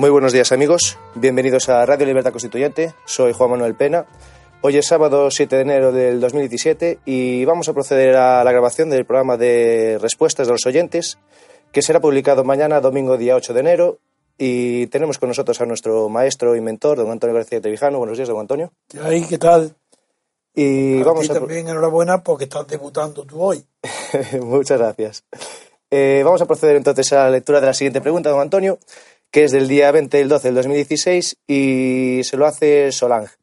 [0.00, 4.06] Muy buenos días amigos, bienvenidos a Radio Libertad Constituyente, soy Juan Manuel Pena.
[4.62, 8.88] Hoy es sábado 7 de enero del 2017 y vamos a proceder a la grabación
[8.88, 11.18] del programa de respuestas de los oyentes
[11.70, 13.98] que será publicado mañana, domingo día 8 de enero.
[14.38, 17.98] Y tenemos con nosotros a nuestro maestro y mentor, don Antonio García Trevijano.
[17.98, 18.72] Buenos días, don Antonio.
[19.02, 19.76] Ahí, ¿qué tal?
[20.54, 21.34] Y a vamos ti a...
[21.34, 23.62] también enhorabuena porque estás debutando tú hoy.
[24.40, 25.24] Muchas gracias.
[25.90, 28.78] Eh, vamos a proceder entonces a la lectura de la siguiente pregunta, don Antonio,
[29.30, 33.36] que es del día 20 del 12 del 2016 y se lo hace Solange.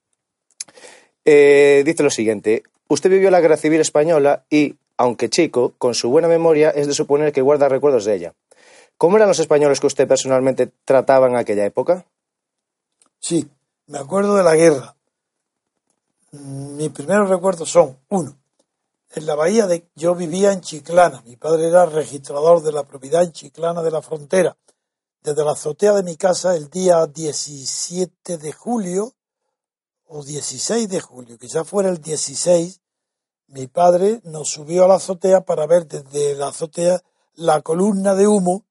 [1.26, 6.10] Eh, dice lo siguiente, usted vivió la Guerra Civil Española y, aunque chico, con su
[6.10, 8.34] buena memoria es de suponer que guarda recuerdos de ella.
[8.98, 12.06] ¿Cómo eran los españoles que usted personalmente trataba en aquella época?
[13.20, 13.48] Sí,
[13.88, 14.96] me acuerdo de la guerra.
[16.32, 18.36] Mis primeros recuerdos son, uno,
[19.14, 19.86] en la bahía de...
[19.96, 24.02] Yo vivía en Chiclana, mi padre era registrador de la propiedad en Chiclana de la
[24.02, 24.56] Frontera.
[25.22, 29.14] Desde la azotea de mi casa el día 17 de julio
[30.06, 32.80] o 16 de julio, quizás fuera el 16,
[33.48, 37.02] mi padre nos subió a la azotea para ver desde la azotea
[37.36, 38.66] la columna de humo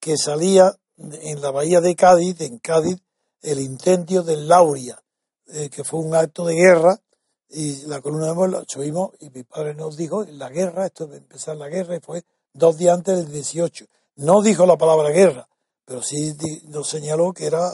[0.00, 2.98] que salía en la bahía de Cádiz, en Cádiz,
[3.40, 5.02] el incendio del Lauria,
[5.46, 7.00] eh, que fue un acto de guerra,
[7.48, 11.06] y la columna de humo la subimos y mi padre nos dijo, la guerra, esto
[11.06, 13.86] de empezar la guerra, y fue dos días antes del 18.
[14.16, 15.48] No dijo la palabra guerra,
[15.84, 16.34] pero sí
[16.68, 17.70] nos señaló que era...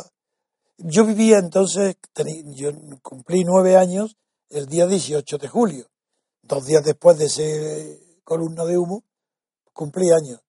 [0.79, 1.97] Yo vivía entonces,
[2.55, 2.71] yo
[3.03, 4.17] cumplí nueve años
[4.49, 5.87] el día 18 de julio,
[6.43, 9.05] dos días después de ese columna de humo,
[9.73, 10.41] cumplí años.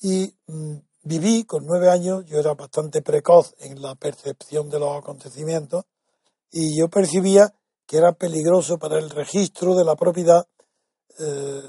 [0.00, 4.96] Y mmm, viví con nueve años, yo era bastante precoz en la percepción de los
[4.96, 5.84] acontecimientos,
[6.50, 7.54] y yo percibía
[7.86, 10.46] que era peligroso para el registro de la propiedad
[11.18, 11.62] eh,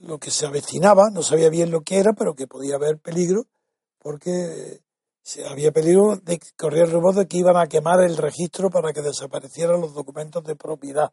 [0.00, 3.46] lo que se avecinaba, no sabía bien lo que era, pero que podía haber peligro,
[4.00, 4.80] porque
[5.48, 9.02] había peligro de correr el rumor de que iban a quemar el registro para que
[9.02, 11.12] desaparecieran los documentos de propiedad.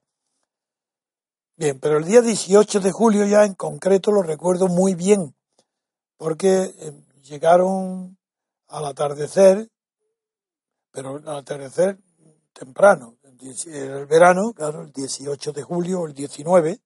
[1.55, 5.35] Bien, pero el día 18 de julio ya en concreto lo recuerdo muy bien,
[6.15, 6.73] porque
[7.23, 8.17] llegaron
[8.67, 9.69] al atardecer,
[10.91, 11.99] pero al atardecer
[12.53, 13.17] temprano,
[13.65, 16.79] el verano, claro, el 18 de julio o el 19,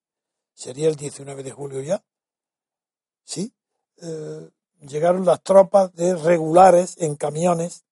[0.54, 2.04] sería el 19 de julio ya,
[3.24, 3.54] ¿sí?
[4.02, 4.50] Eh,
[4.82, 7.84] llegaron las tropas de regulares en camiones,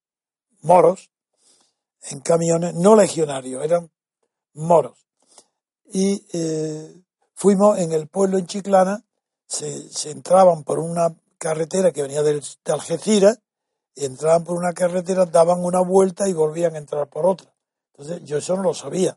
[0.62, 1.12] moros,
[2.10, 3.92] en camiones, no legionarios, eran
[4.54, 4.98] moros.
[5.92, 7.02] Y eh,
[7.34, 9.04] fuimos en el pueblo en Chiclana,
[9.48, 13.40] se, entraban por una carretera que venía de, de Algeciras,
[13.96, 17.52] entraban por una carretera, daban una vuelta y volvían a entrar por otra.
[17.94, 19.16] Entonces yo eso no lo sabía.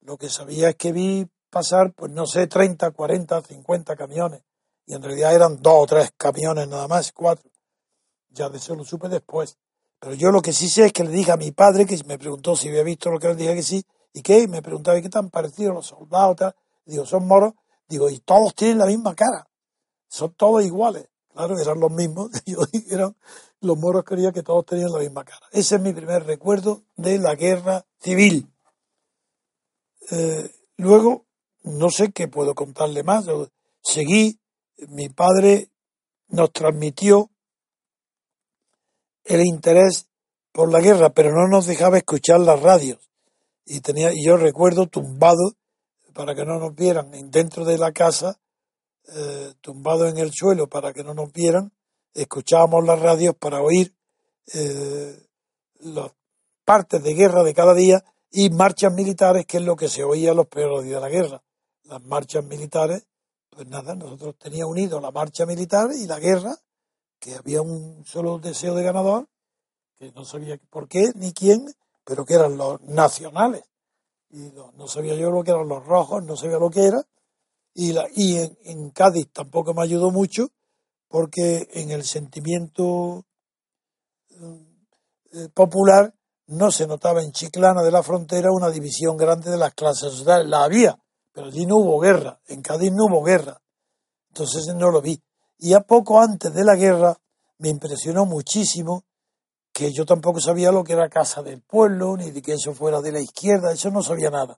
[0.00, 4.42] Lo que sabía es que vi pasar, pues no sé, 30, 40, 50 camiones
[4.86, 7.50] y en realidad eran dos o tres camiones nada más, cuatro.
[8.30, 9.56] Ya de eso lo supe después.
[9.98, 12.18] Pero yo lo que sí sé es que le dije a mi padre, que me
[12.18, 15.00] preguntó si había visto lo que le dije que sí, y qué, y me preguntaba
[15.00, 16.54] qué tan parecidos los soldados.
[16.84, 17.54] Digo, son moros.
[17.88, 19.48] Digo, y todos tienen la misma cara.
[20.08, 21.08] Son todos iguales.
[21.32, 22.30] Claro, eran los mismos.
[22.46, 22.58] Yo
[22.90, 23.16] eran,
[23.60, 25.46] los moros creía que todos tenían la misma cara.
[25.50, 28.52] Ese es mi primer recuerdo de la guerra civil.
[30.10, 31.26] Eh, luego,
[31.62, 33.26] no sé qué puedo contarle más.
[33.82, 34.38] Seguí
[34.88, 35.68] mi padre
[36.28, 37.30] nos transmitió
[39.24, 40.06] el interés
[40.52, 43.10] por la guerra, pero no nos dejaba escuchar las radios.
[43.64, 45.54] Y tenía, y yo recuerdo tumbado,
[46.12, 48.38] para que no nos vieran, dentro de la casa,
[49.08, 51.72] eh, tumbado en el suelo para que no nos vieran,
[52.14, 53.94] escuchábamos las radios para oír
[54.54, 55.18] eh,
[55.80, 56.12] los
[56.64, 60.34] partes de guerra de cada día y marchas militares, que es lo que se oía
[60.34, 61.42] los peores días de la guerra.
[61.84, 63.06] Las marchas militares,
[63.54, 66.56] pues nada, nosotros teníamos unido la marcha militar y la guerra,
[67.18, 69.28] que había un solo deseo de ganador,
[69.96, 71.66] que no sabía por qué ni quién,
[72.04, 73.62] pero que eran los nacionales.
[74.30, 77.06] Y no, sabía yo lo que eran los rojos, no sabía lo que era.
[77.72, 80.48] Y, la, y en Cádiz tampoco me ayudó mucho,
[81.08, 83.24] porque en el sentimiento
[84.30, 86.14] eh, popular
[86.46, 90.48] no se notaba en Chiclana de la frontera una división grande de las clases sociales.
[90.48, 90.98] La había,
[91.34, 92.40] pero allí no hubo guerra.
[92.46, 93.60] En Cádiz no hubo guerra.
[94.28, 95.20] Entonces no lo vi.
[95.58, 97.18] Y a poco antes de la guerra
[97.58, 99.04] me impresionó muchísimo
[99.72, 103.00] que yo tampoco sabía lo que era Casa del Pueblo, ni de que eso fuera
[103.00, 104.56] de la izquierda, eso no sabía nada.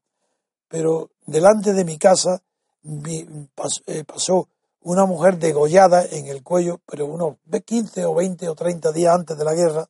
[0.68, 2.42] Pero delante de mi casa
[3.86, 4.48] eh, pasó
[4.82, 9.38] una mujer degollada en el cuello, pero unos 15 o 20 o 30 días antes
[9.38, 9.88] de la guerra,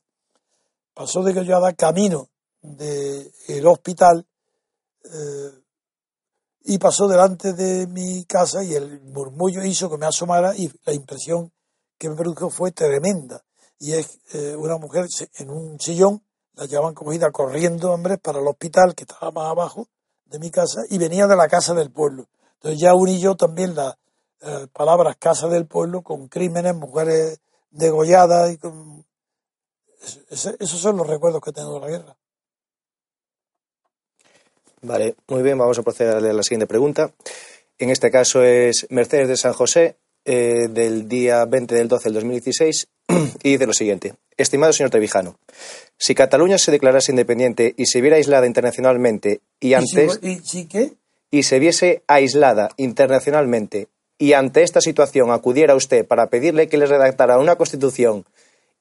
[0.95, 2.29] pasó de degollada camino
[2.63, 4.25] del hospital
[5.05, 5.66] eh,
[6.69, 10.93] y pasó delante de mi casa y el murmullo hizo que me asomara y la
[10.93, 11.53] impresión
[11.97, 13.45] que me produjo fue tremenda.
[13.79, 16.25] Y es eh, una mujer en un sillón,
[16.55, 19.87] la llevaban cogida corriendo, hombre, para el hospital que estaba más abajo
[20.25, 22.27] de mi casa y venía de la casa del pueblo.
[22.55, 23.97] Entonces ya uní yo también la,
[24.41, 27.39] eh, palabras casa del pueblo con crímenes, mujeres
[27.71, 29.07] degolladas y con...
[30.31, 32.17] esos son los recuerdos que tengo de la guerra.
[34.83, 37.13] Vale, muy bien, vamos a proceder a la siguiente pregunta.
[37.79, 42.15] En este caso es Mercedes de San José, eh, del día 20 del 12 del
[42.15, 42.89] 2016,
[43.43, 44.15] y dice lo siguiente.
[44.37, 45.39] Estimado señor Trevijano,
[45.99, 50.19] si Cataluña se declarase independiente y se viera aislada internacionalmente y antes...
[50.23, 50.93] ¿Y, qué?
[51.31, 53.89] Y se viese aislada internacionalmente
[54.19, 58.25] y ante esta situación acudiera usted para pedirle que le redactara una constitución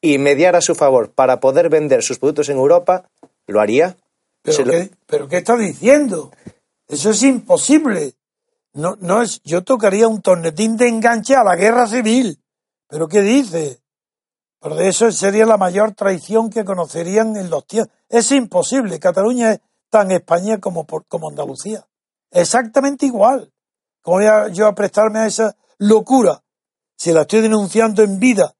[0.01, 3.09] y mediara a su favor para poder vender sus productos en Europa,
[3.47, 3.97] ¿lo haría?
[4.45, 6.31] ¿Pero, qué, ¿pero qué está diciendo?
[6.87, 8.13] Eso es imposible.
[8.73, 12.39] No, no es, yo tocaría un tornetín de enganche a la guerra civil.
[12.87, 13.79] ¿Pero qué dice?
[14.61, 17.95] Pero de eso sería la mayor traición que conocerían en los tiempos.
[18.07, 18.99] Es imposible.
[18.99, 19.59] Cataluña es
[19.89, 21.87] tan España como, como Andalucía.
[22.29, 23.51] Exactamente igual.
[24.01, 26.43] ¿Cómo voy a, yo a prestarme a esa locura?
[26.95, 28.53] Si la estoy denunciando en vida,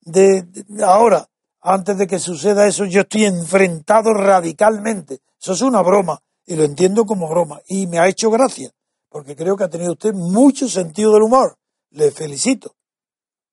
[0.00, 0.44] de,
[0.84, 1.28] ahora,
[1.60, 5.20] antes de que suceda eso, yo estoy enfrentado radicalmente.
[5.40, 8.70] Eso es una broma, y lo entiendo como broma, y me ha hecho gracia,
[9.08, 11.56] porque creo que ha tenido usted mucho sentido del humor.
[11.90, 12.74] Le felicito.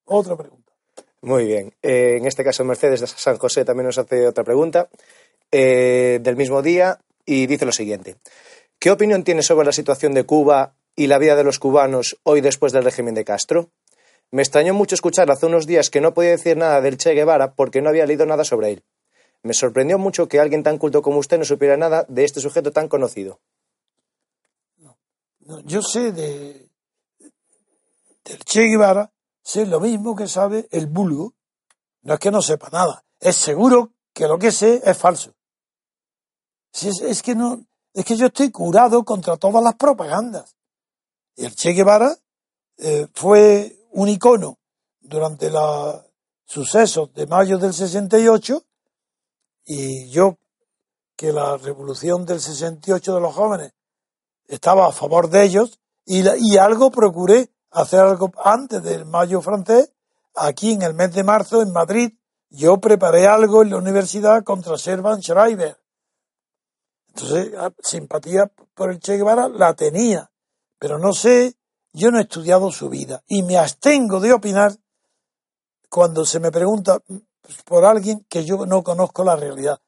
[0.04, 0.72] Otra pregunta.
[1.22, 1.74] Muy bien.
[1.82, 4.88] Eh, en este caso, Mercedes de San José también nos hace otra pregunta
[5.50, 8.16] eh, del mismo día y dice lo siguiente.
[8.78, 12.40] ¿Qué opinión tiene sobre la situación de Cuba y la vida de los cubanos hoy
[12.40, 13.70] después del régimen de Castro?
[14.30, 17.54] Me extrañó mucho escuchar hace unos días que no podía decir nada del Che Guevara
[17.54, 18.82] porque no había leído nada sobre él.
[19.46, 22.72] Me sorprendió mucho que alguien tan culto como usted no supiera nada de este sujeto
[22.72, 23.38] tan conocido.
[25.64, 26.68] yo sé de,
[28.24, 29.12] del Che Guevara,
[29.44, 31.34] sé lo mismo que sabe el vulgo.
[32.02, 35.32] No es que no sepa nada, es seguro que lo que sé es falso.
[36.72, 37.64] Si es que no,
[37.94, 40.56] es que yo estoy curado contra todas las propagandas.
[41.36, 42.16] El Che Guevara
[42.78, 44.58] eh, fue un icono
[44.98, 46.04] durante los
[46.46, 48.66] sucesos de mayo del 68
[49.66, 50.38] y yo
[51.16, 53.72] que la revolución del 68 de los jóvenes
[54.46, 59.92] estaba a favor de ellos y, y algo procuré hacer algo antes del mayo francés,
[60.34, 62.12] aquí en el mes de marzo en Madrid,
[62.48, 65.76] yo preparé algo en la universidad contra Servan Schreiber.
[67.08, 70.30] Entonces, ah, simpatía por el Che Guevara la tenía
[70.78, 71.56] pero no sé,
[71.92, 74.76] yo no he estudiado su vida y me abstengo de opinar
[75.88, 77.02] cuando se me pregunta
[77.64, 79.80] por alguien que yo no conozco la realidad.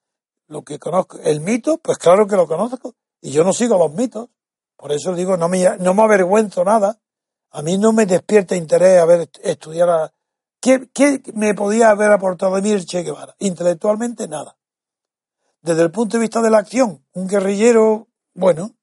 [0.47, 3.93] Lo que conozco, el mito, pues claro que lo conozco y yo no sigo los
[3.93, 4.29] mitos.
[4.77, 7.01] Por eso digo, no me, no me avergüenzo nada.
[7.51, 10.13] A mí no me despierta interés haber estudiado.
[10.61, 13.35] ¿Qué, ¿Qué me podía haber aportado a mí Che Guevara?
[13.39, 14.57] Intelectualmente nada.
[15.61, 18.77] Desde el punto de vista de la acción, un guerrillero, bueno,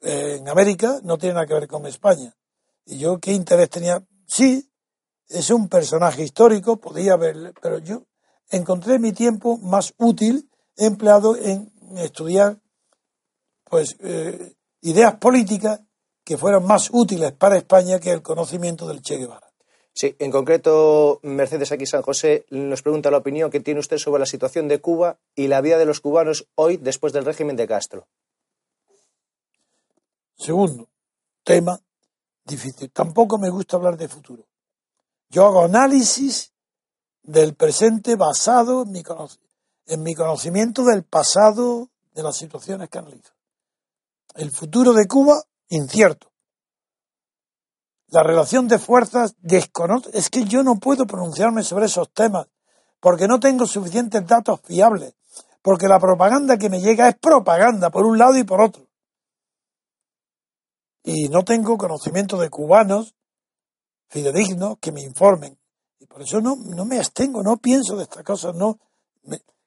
[0.00, 2.34] en América no tiene nada que ver con España.
[2.86, 4.04] Y yo, ¿qué interés tenía?
[4.26, 4.70] Sí,
[5.28, 8.02] es un personaje histórico, podía haber, pero yo
[8.50, 12.58] encontré mi tiempo más útil empleado en estudiar
[13.64, 15.80] pues eh, ideas políticas
[16.24, 19.50] que fueran más útiles para España que el conocimiento del Che Guevara.
[19.92, 24.18] Sí, en concreto, Mercedes aquí San José nos pregunta la opinión que tiene usted sobre
[24.18, 27.68] la situación de Cuba y la vida de los cubanos hoy después del régimen de
[27.68, 28.08] Castro.
[30.36, 30.88] Segundo,
[31.44, 31.80] tema
[32.44, 32.90] difícil.
[32.90, 34.46] Tampoco me gusta hablar de futuro.
[35.34, 36.52] Yo hago análisis
[37.24, 39.42] del presente basado en mi conocimiento.
[39.86, 43.32] en mi conocimiento del pasado de las situaciones que analizo.
[44.36, 46.30] El futuro de Cuba, incierto.
[48.06, 50.08] La relación de fuerzas desconoce.
[50.14, 52.46] Es que yo no puedo pronunciarme sobre esos temas
[53.00, 55.16] porque no tengo suficientes datos fiables.
[55.62, 58.86] Porque la propaganda que me llega es propaganda por un lado y por otro.
[61.02, 63.16] Y no tengo conocimiento de cubanos
[64.14, 65.58] fidedignos que me informen.
[65.98, 68.78] Y por eso no, no me abstengo, no pienso de estas cosas, no.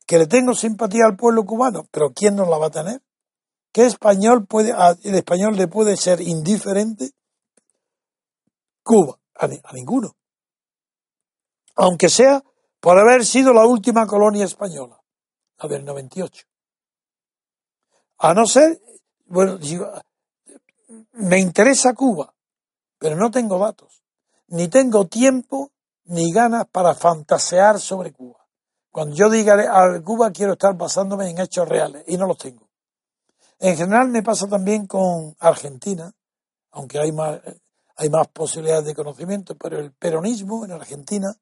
[0.06, 3.02] que le tengo simpatía al pueblo cubano, pero ¿quién no la va a tener?
[3.74, 4.74] ¿Qué español puede,
[5.04, 7.12] el español le puede ser indiferente?
[8.84, 10.16] Cuba, a, ninguno.
[11.76, 12.42] Aunque sea
[12.80, 14.98] por haber sido la última colonia española,
[15.62, 16.46] la del 98.
[18.20, 18.82] A no ser,
[19.26, 19.60] bueno,
[21.12, 22.34] me interesa Cuba,
[22.98, 23.97] pero no tengo datos,
[24.48, 25.72] ni tengo tiempo
[26.06, 28.48] ni ganas para fantasear sobre Cuba.
[28.92, 32.68] Cuando yo diga a Cuba quiero estar basándome en hechos reales y no los tengo.
[33.60, 36.14] En general me pasa también con Argentina,
[36.72, 37.40] aunque hay más,
[37.96, 41.36] hay más posibilidades de conocimiento, pero el peronismo en Argentina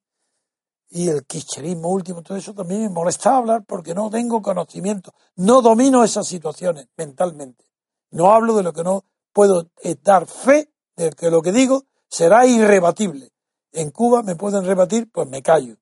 [0.89, 5.61] y el kirchnerismo último, todo eso también me molesta hablar porque no tengo conocimiento, no
[5.61, 7.65] domino esas situaciones mentalmente.
[8.11, 9.69] No hablo de lo que no puedo
[10.03, 11.83] dar fe de que lo que digo
[12.15, 13.27] será irrebatible.
[13.73, 15.75] En Cuba me pueden rebatir, pues me callo.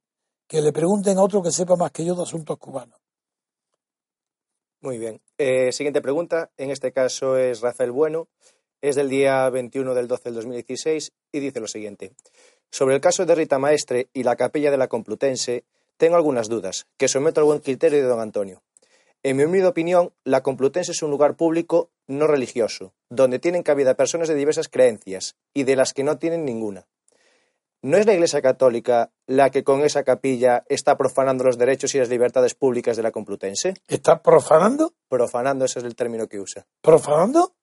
[0.48, 3.00] Que le pregunten a otro que sepa más que yo de asuntos cubanos.
[4.82, 5.22] Muy bien.
[5.38, 6.50] Eh, siguiente pregunta.
[6.58, 8.30] En este caso es Rafael Bueno.
[8.82, 12.14] Es del día 21 del 12 del 2016 y dice lo siguiente.
[12.72, 15.66] Sobre el caso de Rita Maestre y la capilla de la Complutense,
[15.98, 18.64] tengo algunas dudas, que someto al buen criterio de don Antonio.
[19.26, 23.96] En mi humilde opinión, la Complutense es un lugar público no religioso, donde tienen cabida
[23.96, 26.88] personas de diversas creencias y de las que no tienen ninguna.
[27.82, 32.00] ¿No es la Iglesia Católica la que con esa capilla está profanando los derechos y
[32.00, 33.76] las libertades públicas de la Complutense?
[33.88, 34.94] ¿Está profanando?
[35.08, 36.66] Profanando, ese es el término que usa.
[36.82, 37.56] ¿Profanando?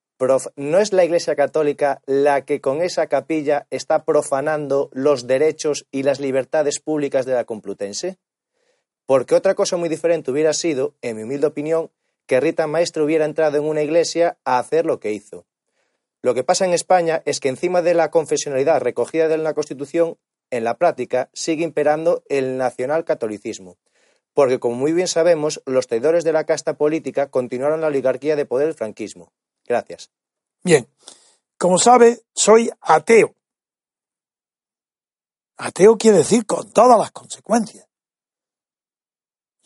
[0.57, 6.05] ¿No es la Iglesia Católica la que con esa capilla está profanando los derechos y
[6.05, 8.19] las libertades públicas de la Complutense?
[9.11, 11.91] Porque otra cosa muy diferente hubiera sido, en mi humilde opinión,
[12.27, 15.47] que Rita Maestre hubiera entrado en una iglesia a hacer lo que hizo.
[16.23, 20.17] Lo que pasa en España es que encima de la confesionalidad recogida en la Constitución,
[20.53, 23.79] en la práctica sigue imperando el nacional-catolicismo.
[24.33, 28.47] Porque, como muy bien sabemos, los traidores de la casta política continuaron la oligarquía de
[28.47, 29.33] poder del franquismo.
[29.67, 30.13] Gracias.
[30.63, 30.87] Bien,
[31.59, 33.35] como sabe, soy ateo.
[35.57, 37.90] Ateo quiere decir con todas las consecuencias.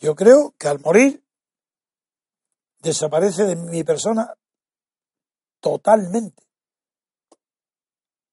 [0.05, 1.25] Yo creo que al morir
[2.77, 4.31] desaparece de mi persona
[5.59, 6.43] totalmente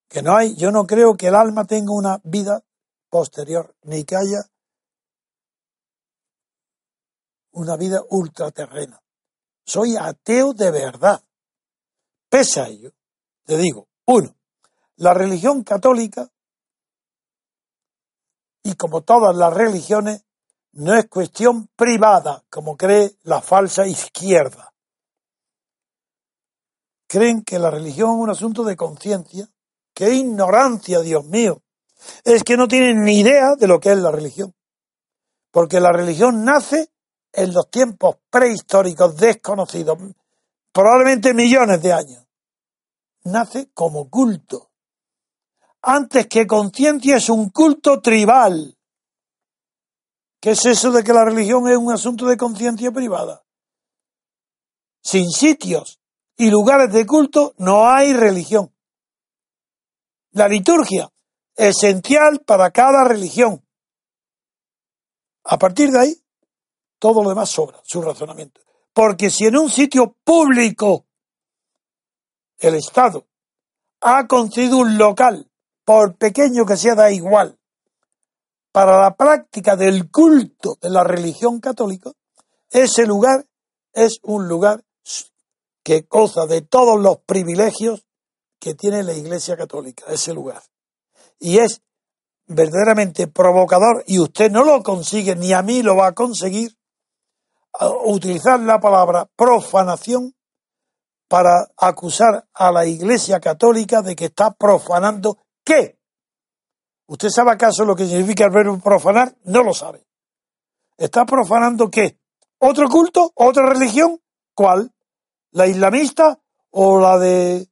[0.07, 2.63] que no hay, yo no creo que el alma tenga una vida
[3.09, 4.43] posterior, ni que haya
[7.53, 9.03] una vida ultraterrena.
[9.65, 11.25] Soy ateo de verdad.
[12.29, 12.93] Pese a ello,
[13.47, 14.37] te digo, uno,
[14.97, 16.31] la religión católica,
[18.63, 20.27] y como todas las religiones,
[20.73, 24.73] no es cuestión privada, como cree la falsa izquierda.
[27.07, 29.49] Creen que la religión es un asunto de conciencia
[29.95, 31.63] ¡Qué ignorancia, Dios mío!
[32.25, 34.55] Es que no tienen ni idea de lo que es la religión.
[35.51, 36.91] Porque la religión nace
[37.33, 39.99] en los tiempos prehistóricos desconocidos,
[40.73, 42.27] probablemente millones de años.
[43.25, 44.71] Nace como culto.
[45.83, 48.77] Antes que conciencia es un culto tribal.
[50.43, 53.45] ¿Qué es eso de que la religión es un asunto de conciencia privada?
[55.01, 56.01] Sin sitios
[56.37, 58.75] y lugares de culto no hay religión.
[60.33, 61.13] La liturgia,
[61.55, 63.65] esencial para cada religión.
[65.45, 66.25] A partir de ahí,
[66.99, 68.61] todo lo demás sobra, su razonamiento.
[68.93, 71.07] Porque si en un sitio público
[72.59, 73.29] el Estado
[74.01, 75.49] ha concedido un local,
[75.85, 77.61] por pequeño que sea, da igual,
[78.73, 82.11] para la práctica del culto de la religión católica,
[82.71, 83.47] ese lugar
[83.93, 84.83] es un lugar
[85.85, 88.07] que goza de todos los privilegios
[88.59, 90.63] que tiene la Iglesia Católica, ese lugar.
[91.39, 91.83] Y es
[92.47, 96.77] verdaderamente provocador, y usted no lo consigue, ni a mí lo va a conseguir,
[98.05, 100.35] utilizar la palabra profanación
[101.29, 105.99] para acusar a la Iglesia Católica de que está profanando qué.
[107.07, 109.37] ¿Usted sabe acaso lo que significa el verbo profanar?
[109.45, 110.07] No lo sabe.
[110.97, 112.19] ¿Está profanando qué?
[112.59, 113.33] ¿Otro culto?
[113.35, 114.21] ¿Otra religión?
[114.55, 114.93] ¿Cuál?
[115.51, 116.41] ¿La islamista
[116.71, 117.69] o la de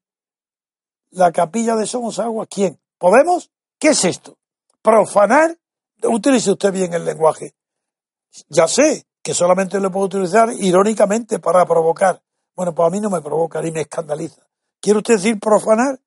[1.10, 2.80] la capilla de Somos Agua, ¿quién?
[2.98, 3.50] ¿Podemos?
[3.78, 4.38] ¿Qué es esto?
[4.82, 5.56] Profanar.
[6.02, 7.54] Utilice usted bien el lenguaje.
[8.48, 12.22] Ya sé que solamente lo puedo utilizar irónicamente para provocar.
[12.54, 14.42] Bueno, pues a mí no me provoca ni me escandaliza.
[14.80, 16.00] ¿Quiere usted decir profanar?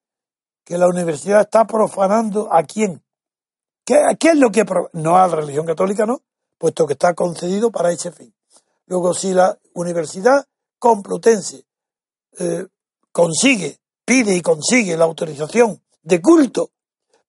[0.64, 3.04] Que la universidad está profanando a quién?
[3.86, 4.66] ¿Qué, qué es lo que...
[4.94, 6.22] No a la religión católica, no,
[6.58, 8.34] puesto que está concedido para ese fin.
[8.86, 10.46] Luego, si la Universidad
[10.80, 11.66] Complutense
[12.40, 12.68] eh,
[13.12, 16.72] consigue, pide y consigue la autorización de culto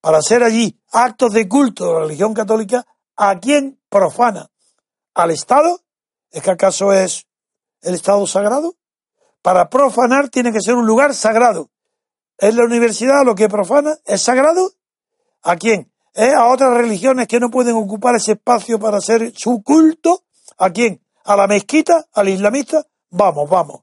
[0.00, 2.84] para hacer allí actos de culto de la religión católica,
[3.16, 4.50] ¿a quién profana?
[5.14, 5.80] ¿Al Estado?
[6.30, 7.26] ¿Es que acaso es
[7.80, 8.74] el Estado sagrado?
[9.40, 11.70] Para profanar tiene que ser un lugar sagrado.
[12.38, 13.96] ¿Es la universidad lo que profana?
[14.04, 14.72] ¿Es sagrado?
[15.42, 15.93] ¿A quién?
[16.14, 20.22] ¿Es a otras religiones que no pueden ocupar ese espacio para hacer su culto?
[20.58, 21.02] ¿A quién?
[21.24, 22.06] ¿A la mezquita?
[22.12, 22.86] ¿Al islamista?
[23.10, 23.80] Vamos, vamos.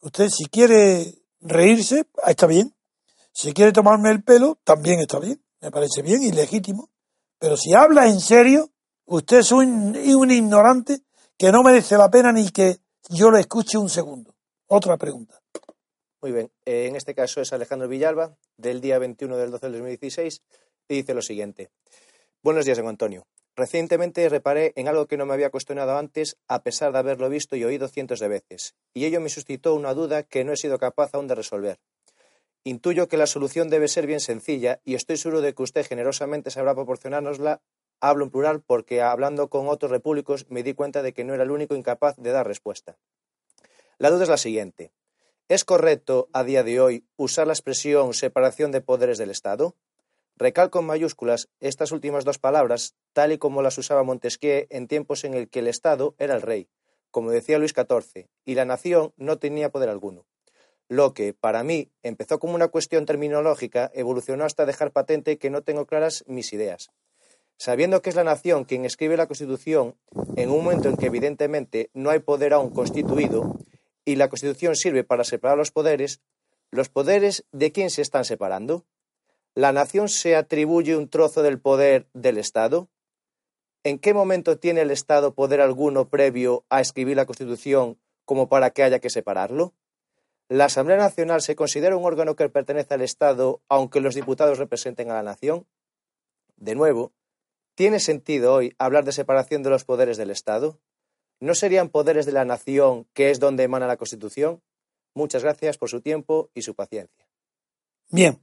[0.00, 2.74] Usted si quiere reírse, está bien.
[3.30, 5.42] Si quiere tomarme el pelo, también está bien.
[5.60, 6.88] Me parece bien y legítimo.
[7.38, 8.70] Pero si habla en serio,
[9.04, 11.02] usted es un, un ignorante
[11.36, 12.78] que no merece la pena ni que
[13.10, 14.34] yo lo escuche un segundo.
[14.66, 15.42] Otra pregunta.
[16.22, 16.50] Muy bien.
[16.64, 20.40] Eh, en este caso es Alejandro Villalba, del día 21 del 12 del 2016,
[20.88, 21.70] y dice lo siguiente.
[22.42, 23.26] Buenos días, don Antonio.
[23.54, 27.54] Recientemente reparé en algo que no me había cuestionado antes, a pesar de haberlo visto
[27.54, 30.78] y oído cientos de veces, y ello me suscitó una duda que no he sido
[30.78, 31.78] capaz aún de resolver.
[32.64, 36.50] Intuyo que la solución debe ser bien sencilla y estoy seguro de que usted generosamente
[36.50, 37.60] sabrá proporcionárnosla.
[38.00, 41.42] Hablo en plural porque hablando con otros repúblicos me di cuenta de que no era
[41.42, 42.96] el único incapaz de dar respuesta.
[43.98, 44.92] La duda es la siguiente.
[45.48, 49.76] ¿Es correcto a día de hoy usar la expresión separación de poderes del Estado?
[50.36, 55.24] Recalco en mayúsculas estas últimas dos palabras, tal y como las usaba Montesquieu en tiempos
[55.24, 56.68] en el que el Estado era el rey,
[57.10, 60.26] como decía Luis XIV, y la nación no tenía poder alguno.
[60.88, 65.62] Lo que, para mí, empezó como una cuestión terminológica, evolucionó hasta dejar patente que no
[65.62, 66.90] tengo claras mis ideas.
[67.56, 69.96] Sabiendo que es la nación quien escribe la Constitución,
[70.36, 73.56] en un momento en que evidentemente no hay poder aún constituido,
[74.04, 76.20] y la Constitución sirve para separar los poderes,
[76.70, 78.84] ¿los poderes de quién se están separando?
[79.54, 82.88] ¿La nación se atribuye un trozo del poder del Estado?
[83.84, 88.70] ¿En qué momento tiene el Estado poder alguno previo a escribir la Constitución como para
[88.70, 89.74] que haya que separarlo?
[90.48, 95.10] ¿La Asamblea Nacional se considera un órgano que pertenece al Estado aunque los diputados representen
[95.10, 95.66] a la nación?
[96.56, 97.12] De nuevo,
[97.74, 100.78] ¿tiene sentido hoy hablar de separación de los poderes del Estado?
[101.40, 104.62] ¿No serían poderes de la nación, que es donde emana la Constitución?
[105.14, 107.28] Muchas gracias por su tiempo y su paciencia.
[108.08, 108.40] Bien.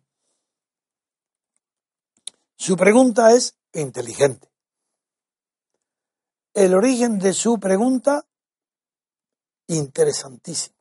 [2.59, 4.51] Su pregunta es inteligente.
[6.53, 8.27] El origen de su pregunta,
[9.67, 10.79] interesantísimo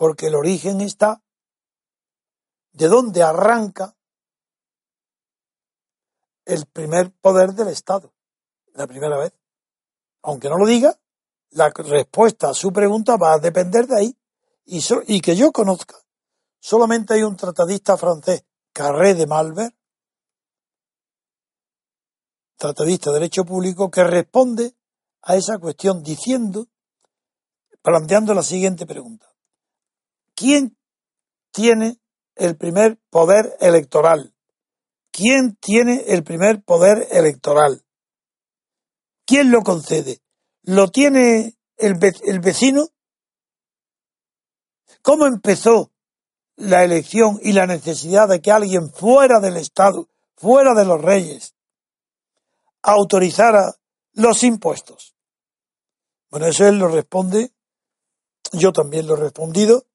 [0.00, 1.22] porque el origen está
[2.72, 3.94] de donde arranca
[6.46, 8.14] el primer poder del Estado,
[8.72, 9.34] la primera vez.
[10.22, 10.98] Aunque no lo diga,
[11.50, 14.16] la respuesta a su pregunta va a depender de ahí.
[14.64, 15.96] Y, y que yo conozca,
[16.60, 19.74] solamente hay un tratadista francés, Carré de Malver,
[22.60, 24.74] tratadista de derecho público, que responde
[25.22, 26.68] a esa cuestión diciendo,
[27.82, 29.26] planteando la siguiente pregunta.
[30.34, 30.76] ¿Quién
[31.52, 31.98] tiene
[32.36, 34.34] el primer poder electoral?
[35.10, 37.82] ¿Quién tiene el primer poder electoral?
[39.24, 40.20] ¿Quién lo concede?
[40.62, 41.94] ¿Lo tiene el,
[42.40, 42.88] vecino?
[45.00, 45.92] ¿Cómo empezó
[46.56, 51.54] la elección y la necesidad de que alguien fuera del Estado, fuera de los reyes,
[52.82, 53.74] autorizara
[54.12, 55.14] los impuestos?
[56.30, 57.52] Bueno, eso él lo responde,
[58.52, 59.86] yo también lo he respondido,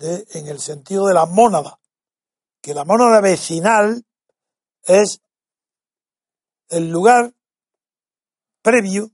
[0.00, 1.80] en el sentido de la mónada,
[2.60, 4.04] que la mónada vecinal
[4.84, 5.20] es
[6.68, 7.34] el lugar
[8.62, 9.10] previo,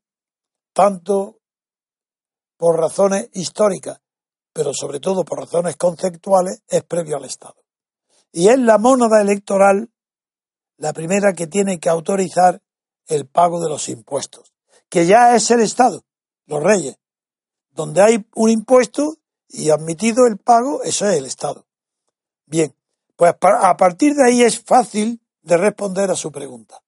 [0.72, 1.40] tanto
[2.56, 4.00] por razones históricas,
[4.52, 7.56] pero sobre todo por razones conceptuales, es previo al Estado.
[8.32, 9.90] Y es la mónada electoral
[10.76, 12.60] la primera que tiene que autorizar
[13.06, 14.52] el pago de los impuestos,
[14.88, 16.04] que ya es el Estado,
[16.46, 16.96] los reyes.
[17.70, 19.18] Donde hay un impuesto,
[19.54, 21.66] y admitido el pago, eso es el Estado.
[22.46, 22.74] Bien,
[23.16, 26.82] pues a partir de ahí es fácil de responder a su pregunta.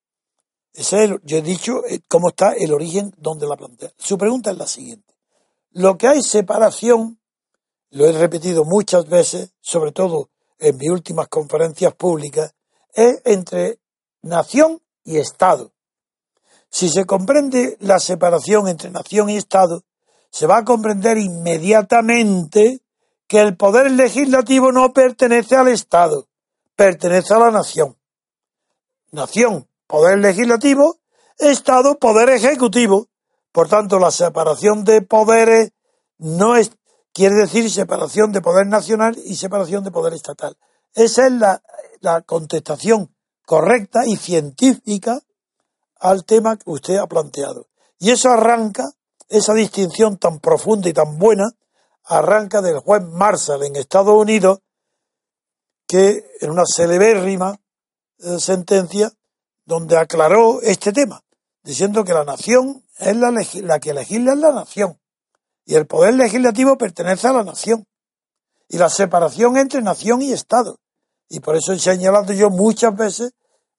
[0.73, 3.91] Ese yo he dicho eh, cómo está el origen donde la plantea.
[3.97, 5.15] Su pregunta es la siguiente.
[5.71, 7.21] Lo que hay separación,
[7.91, 12.55] lo he repetido muchas veces, sobre todo en mis últimas conferencias públicas,
[12.93, 13.79] es entre
[14.23, 15.73] nación y Estado.
[16.77, 19.85] Si se comprende la separación entre nación y Estado,
[20.31, 22.83] se va a comprender inmediatamente
[23.27, 26.29] que el poder legislativo no pertenece al Estado,
[26.77, 27.97] pertenece a la nación.
[29.11, 30.99] Nación, poder legislativo,
[31.39, 33.07] Estado, poder ejecutivo.
[33.53, 35.73] Por tanto, la separación de poderes
[36.19, 36.57] no
[37.15, 40.59] quiere decir separación de poder nacional y separación de poder estatal.
[40.95, 41.33] Esa es
[42.03, 45.23] la contestación correcta y científica
[46.01, 47.69] al tema que usted ha planteado.
[47.99, 48.85] Y eso arranca,
[49.29, 51.51] esa distinción tan profunda y tan buena,
[52.05, 54.61] arranca del juez Marshall en Estados Unidos,
[55.87, 57.59] que en una celebérrima
[58.19, 59.13] eh, sentencia
[59.65, 61.23] donde aclaró este tema,
[61.63, 64.99] diciendo que la nación es la, la que legisla es la nación
[65.67, 67.87] y el poder legislativo pertenece a la nación
[68.69, 70.79] y la separación entre nación y Estado.
[71.29, 73.33] Y por eso he señalado yo muchas veces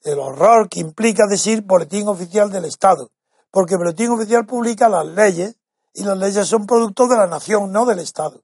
[0.04, 3.12] el horror que implica decir boletín oficial del Estado,
[3.52, 5.58] porque boletín oficial publica las leyes
[5.94, 8.44] y las leyes son producto de la nación, no del Estado.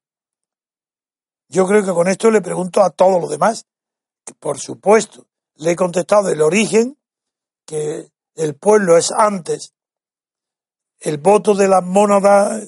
[1.49, 3.65] Yo creo que con esto le pregunto a todos los demás,
[4.25, 6.97] que por supuesto, le he contestado el origen,
[7.65, 9.73] que el pueblo es antes
[10.99, 12.59] el voto de la mónada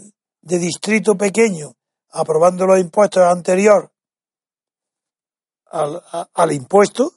[0.41, 1.75] de distrito pequeño
[2.09, 3.91] aprobando los impuestos anterior
[5.71, 7.11] al impuesto,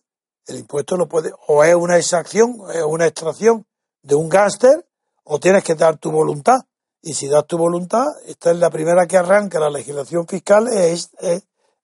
[0.48, 3.66] el impuesto lo puede, o es una exacción, es una extracción
[4.02, 4.86] de un gángster,
[5.24, 6.60] o tienes que dar tu voluntad.
[7.02, 11.10] Y si das tu voluntad, esta es la primera que arranca la legislación fiscal, es,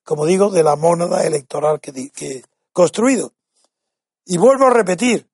[0.03, 3.33] como digo, de la mónada electoral que, que construido.
[4.25, 5.29] Y vuelvo a repetir,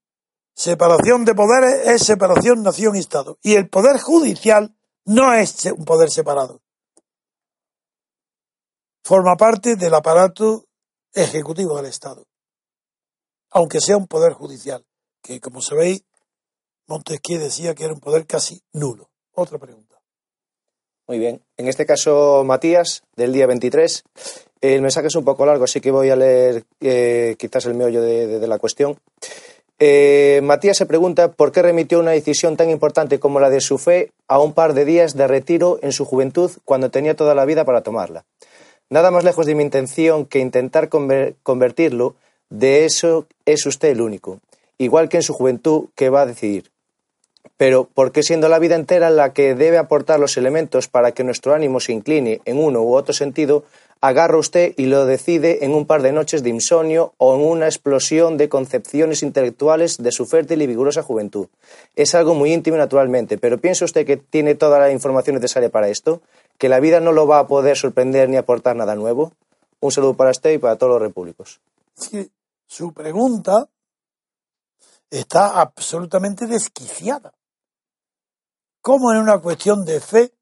[0.52, 3.38] separación de poderes es separación nación y Estado.
[3.42, 6.60] Y el poder judicial no es un poder separado.
[9.04, 10.66] Forma parte del aparato
[11.12, 12.26] ejecutivo del Estado.
[13.50, 14.84] Aunque sea un poder judicial,
[15.22, 16.04] que como sabéis,
[16.86, 19.10] Montesquieu decía que era un poder casi nulo.
[19.34, 20.00] Otra pregunta.
[21.06, 21.42] Muy bien.
[21.56, 24.04] En este caso, Matías, del día 23.
[24.60, 28.00] El mensaje es un poco largo, así que voy a leer eh, quizás el meollo
[28.02, 28.96] de, la cuestión.
[29.78, 33.78] Eh, Matías se pregunta por qué remitió una decisión tan importante como la de su
[33.78, 37.44] fe a un par de días de retiro en su juventud cuando tenía toda la
[37.44, 38.24] vida para tomarla.
[38.88, 42.16] Nada más lejos de mi intención que intentar convertirlo,
[42.50, 44.40] de eso es usted el único,
[44.76, 46.70] igual que en su juventud que va a decidir.
[47.56, 51.24] Pero, ¿por qué siendo la vida entera la que debe aportar los elementos para que
[51.24, 53.64] nuestro ánimo se incline en uno u otro sentido,
[54.00, 57.66] agarra usted y lo decide en un par de noches de insomnio o en una
[57.66, 61.48] explosión de concepciones intelectuales de su fértil y vigorosa juventud?
[61.96, 65.88] Es algo muy íntimo naturalmente, pero ¿piensa usted que tiene toda la información necesaria para
[65.88, 66.20] esto?
[66.58, 69.32] ¿Que la vida no lo va a poder sorprender ni aportar nada nuevo?
[69.80, 71.60] Un saludo para usted y para todos los repúblicos.
[72.70, 73.68] Su pregunta
[75.10, 77.34] está absolutamente desquiciada.
[78.80, 80.32] ¿Cómo en una cuestión de fe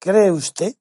[0.00, 0.74] cree usted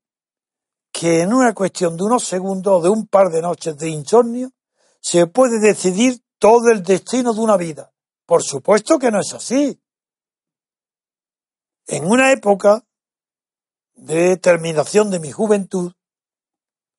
[0.91, 4.51] que en una cuestión de unos segundos o de un par de noches de insomnio
[4.99, 7.93] se puede decidir todo el destino de una vida?
[8.25, 9.79] Por supuesto que no es así.
[11.85, 12.83] En una época
[13.93, 15.93] de terminación de mi juventud,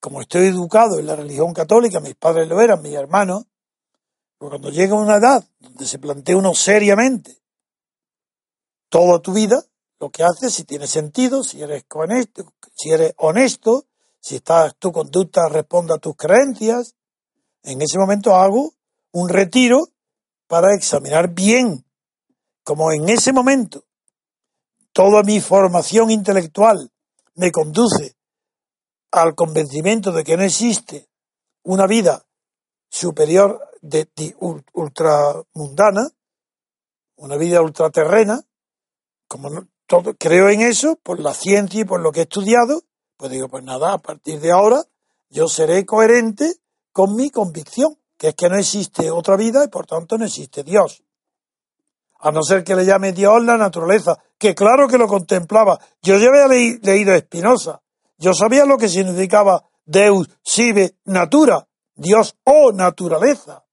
[0.00, 3.44] como estoy educado en la religión católica, mis padres lo eran, mis hermanos,
[4.38, 7.38] pues cuando llega una edad donde se plantea uno seriamente
[8.88, 9.62] toda tu vida,
[10.00, 13.86] lo que haces, si tiene sentido, si eres honesto, si eres honesto,
[14.20, 16.94] si estás, tu conducta responde a tus creencias,
[17.64, 18.74] en ese momento hago
[19.12, 19.88] un retiro
[20.46, 21.84] para examinar bien,
[22.62, 23.84] como en ese momento
[24.92, 26.90] toda mi formación intelectual
[27.34, 28.17] me conduce
[29.10, 31.08] al convencimiento de que no existe
[31.62, 32.26] una vida
[32.88, 34.08] superior de,
[34.72, 36.08] ultramundana,
[37.16, 38.42] una vida ultraterrena,
[39.26, 42.82] como no, todo, creo en eso, por la ciencia y por lo que he estudiado,
[43.16, 44.84] pues digo, pues nada, a partir de ahora
[45.30, 46.54] yo seré coherente
[46.92, 50.62] con mi convicción, que es que no existe otra vida y por tanto no existe
[50.62, 51.02] Dios.
[52.20, 55.78] A no ser que le llame Dios la naturaleza, que claro que lo contemplaba.
[56.02, 57.80] Yo ya había leído Espinosa,
[58.18, 63.64] yo sabía lo que significaba Deus sive natura, Dios o naturaleza.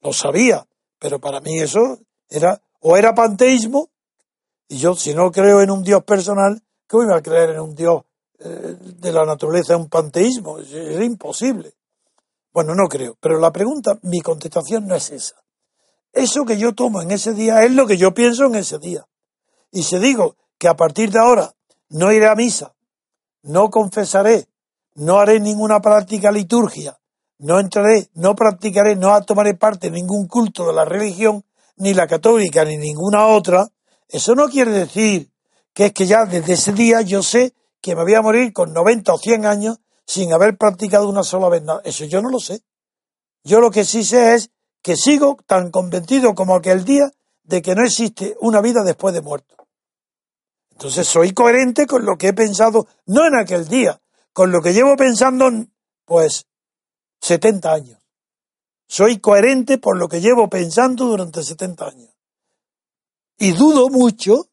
[0.00, 0.66] Lo sabía,
[0.98, 3.90] pero para mí eso era o era panteísmo
[4.68, 7.74] y yo, si no creo en un Dios personal, ¿cómo iba a creer en un
[7.74, 8.02] Dios
[8.38, 10.58] eh, de la naturaleza, un panteísmo?
[10.58, 11.74] Es, imposible.
[12.52, 13.16] Bueno, no creo.
[13.20, 15.36] Pero la pregunta, mi contestación no es esa.
[16.12, 19.06] Eso que yo tomo en ese día es lo que yo pienso en ese día.
[19.70, 21.54] Y si digo que a partir de ahora
[21.88, 22.74] no iré a misa,
[23.44, 24.46] no confesaré,
[24.94, 26.98] no haré ninguna práctica liturgia,
[27.38, 31.44] no entraré, no practicaré, no tomaré parte en ningún culto de la religión,
[31.76, 33.68] ni la católica, ni ninguna otra,
[34.08, 35.30] eso no quiere decir
[35.72, 38.72] que es que ya desde ese día yo sé que me voy a morir con
[38.72, 41.80] 90 o 100 años sin haber practicado una sola vez nada.
[41.84, 42.62] Eso yo no lo sé.
[43.42, 44.50] Yo lo que sí sé es
[44.82, 47.10] que sigo tan convencido como aquel día
[47.42, 49.63] de que no existe una vida después de muerto.
[50.74, 54.00] Entonces soy coherente con lo que he pensado, no en aquel día,
[54.32, 55.48] con lo que llevo pensando,
[56.04, 56.46] pues,
[57.20, 57.98] 70 años.
[58.86, 62.10] Soy coherente por lo que llevo pensando durante 70 años.
[63.38, 64.48] Y dudo mucho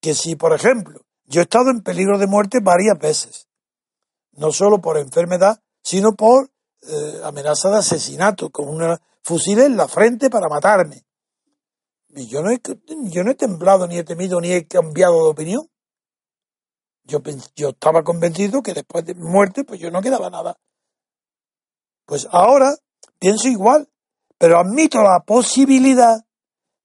[0.00, 3.48] que si, por ejemplo, yo he estado en peligro de muerte varias veces,
[4.32, 6.50] no solo por enfermedad, sino por
[6.82, 11.04] eh, amenaza de asesinato, con una fusil en la frente para matarme.
[12.24, 12.60] Yo no, he,
[13.10, 15.70] yo no he temblado, ni he temido, ni he cambiado de opinión.
[17.04, 17.20] Yo,
[17.54, 20.58] yo estaba convencido que después de muerte, pues yo no quedaba nada.
[22.06, 22.74] Pues ahora
[23.18, 23.90] pienso igual,
[24.38, 26.24] pero admito la posibilidad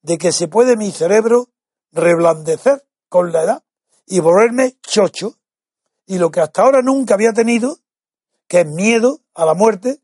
[0.01, 1.47] de que se puede mi cerebro
[1.93, 3.63] reblandecer con la edad
[4.05, 5.37] y volverme chocho.
[6.05, 7.77] Y lo que hasta ahora nunca había tenido,
[8.47, 10.01] que es miedo a la muerte,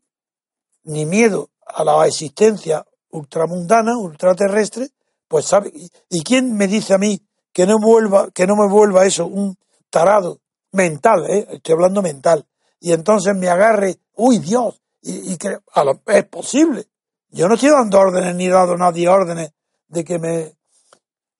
[0.84, 4.90] ni miedo a la existencia ultramundana, ultraterrestre,
[5.28, 5.72] pues sabe.
[6.08, 7.20] ¿Y quién me dice a mí
[7.52, 9.56] que no vuelva, que no me vuelva eso un
[9.90, 10.40] tarado
[10.72, 11.46] mental, eh?
[11.50, 12.46] estoy hablando mental,
[12.80, 15.58] y entonces me agarre, uy Dios, y, que
[16.06, 16.86] es posible.
[17.30, 19.52] Yo no estoy dando órdenes ni dado a nadie órdenes
[19.86, 20.56] de que me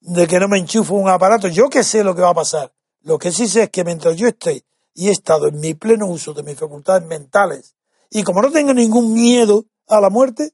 [0.01, 1.49] de que no me enchufo un aparato.
[1.49, 2.73] Yo que sé lo que va a pasar.
[3.03, 6.07] Lo que sí sé es que mientras yo esté y he estado en mi pleno
[6.07, 7.75] uso de mis facultades mentales
[8.11, 10.53] y como no tengo ningún miedo a la muerte,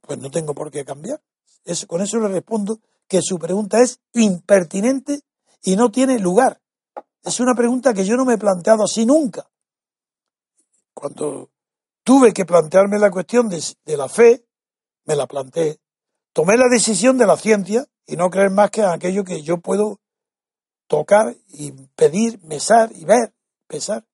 [0.00, 1.20] pues no tengo por qué cambiar.
[1.86, 5.20] Con eso le respondo que su pregunta es impertinente
[5.62, 6.60] y no tiene lugar.
[7.22, 9.48] Es una pregunta que yo no me he planteado así nunca.
[10.94, 11.50] Cuando
[12.02, 14.44] tuve que plantearme la cuestión de, de la fe,
[15.04, 15.78] me la planteé.
[16.32, 19.58] Tomé la decisión de la ciencia y no creer más que en aquello que yo
[19.58, 20.00] puedo
[20.86, 23.34] tocar y pedir, mesar y ver,
[23.66, 24.04] pesar.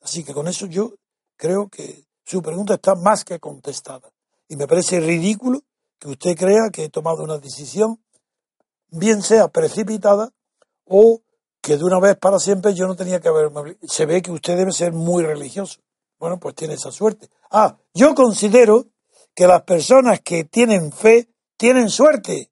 [0.00, 0.94] Así que con eso yo
[1.36, 4.10] creo que su pregunta está más que contestada.
[4.48, 5.62] Y me parece ridículo
[5.98, 8.00] que usted crea que he tomado una decisión,
[8.88, 10.32] bien sea precipitada
[10.84, 11.20] o
[11.60, 13.50] que de una vez para siempre yo no tenía que haber...
[13.82, 15.80] Se ve que usted debe ser muy religioso.
[16.18, 17.28] Bueno, pues tiene esa suerte.
[17.50, 18.86] Ah, yo considero
[19.34, 22.50] que las personas que tienen fe tienen suerte,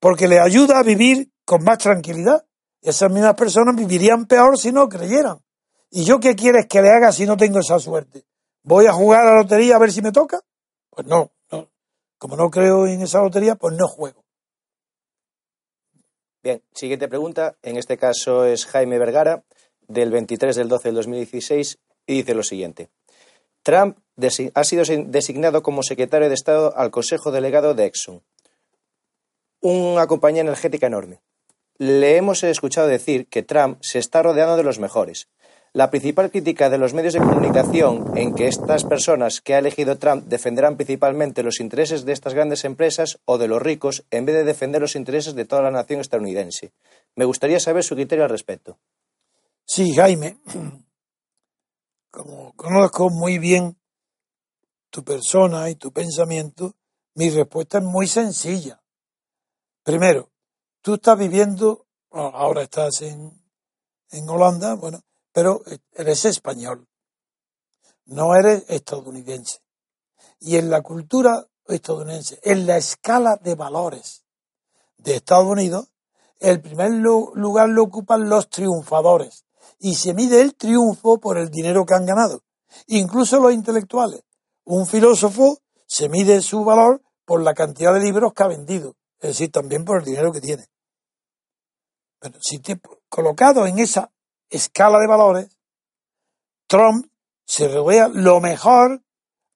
[0.00, 2.44] porque le ayuda a vivir con más tranquilidad.
[2.82, 5.38] Esas mismas personas vivirían peor si no creyeran.
[5.90, 8.26] ¿Y yo qué quieres que le haga si no tengo esa suerte?
[8.62, 10.40] ¿Voy a jugar a la lotería a ver si me toca?
[10.90, 11.30] Pues no.
[12.24, 14.24] Como no creo en esa lotería, pues no juego.
[16.42, 17.58] Bien, siguiente pregunta.
[17.60, 19.44] En este caso es Jaime Vergara,
[19.88, 22.88] del 23 del 12 del 2016, y dice lo siguiente.
[23.62, 23.98] Trump
[24.54, 28.22] ha sido designado como secretario de Estado al Consejo Delegado de Exxon,
[29.60, 31.20] una compañía energética enorme.
[31.76, 35.28] Le hemos escuchado decir que Trump se está rodeando de los mejores.
[35.76, 39.98] La principal crítica de los medios de comunicación en que estas personas que ha elegido
[39.98, 44.36] Trump defenderán principalmente los intereses de estas grandes empresas o de los ricos en vez
[44.36, 46.72] de defender los intereses de toda la nación estadounidense.
[47.16, 48.78] Me gustaría saber su criterio al respecto.
[49.66, 50.38] Sí, Jaime.
[52.12, 53.76] Como conozco muy bien
[54.90, 56.76] tu persona y tu pensamiento,
[57.16, 58.80] mi respuesta es muy sencilla.
[59.82, 60.30] Primero,
[60.82, 63.32] tú estás viviendo, ahora estás en,
[64.12, 65.02] en Holanda, bueno,
[65.34, 65.62] pero
[65.94, 66.86] eres español,
[68.06, 69.58] no eres estadounidense.
[70.38, 74.24] Y en la cultura estadounidense, en la escala de valores
[74.96, 75.88] de Estados Unidos,
[76.38, 79.44] el primer lugar lo ocupan los triunfadores.
[79.80, 82.42] Y se mide el triunfo por el dinero que han ganado.
[82.86, 84.22] Incluso los intelectuales.
[84.64, 89.30] Un filósofo se mide su valor por la cantidad de libros que ha vendido, es
[89.30, 90.68] decir, también por el dinero que tiene.
[92.20, 94.13] Pero si te colocado en esa
[94.56, 95.56] escala de valores,
[96.66, 97.06] Trump
[97.44, 99.02] se rodea lo mejor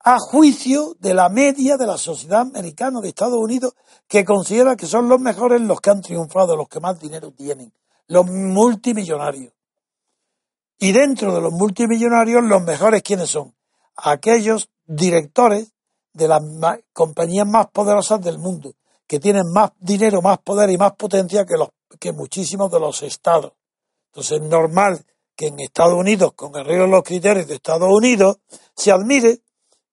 [0.00, 3.74] a juicio de la media de la sociedad americana de Estados Unidos,
[4.06, 7.72] que considera que son los mejores los que han triunfado, los que más dinero tienen,
[8.06, 9.52] los multimillonarios.
[10.78, 13.54] Y dentro de los multimillonarios, los mejores, ¿quiénes son?
[13.96, 15.72] Aquellos directores
[16.12, 16.40] de las
[16.92, 18.74] compañías más poderosas del mundo,
[19.06, 23.02] que tienen más dinero, más poder y más potencia que, los, que muchísimos de los
[23.02, 23.52] estados.
[24.09, 25.05] Entonces es normal
[25.37, 28.38] que en Estados Unidos, con arreglo a los criterios de Estados Unidos,
[28.77, 29.40] se admire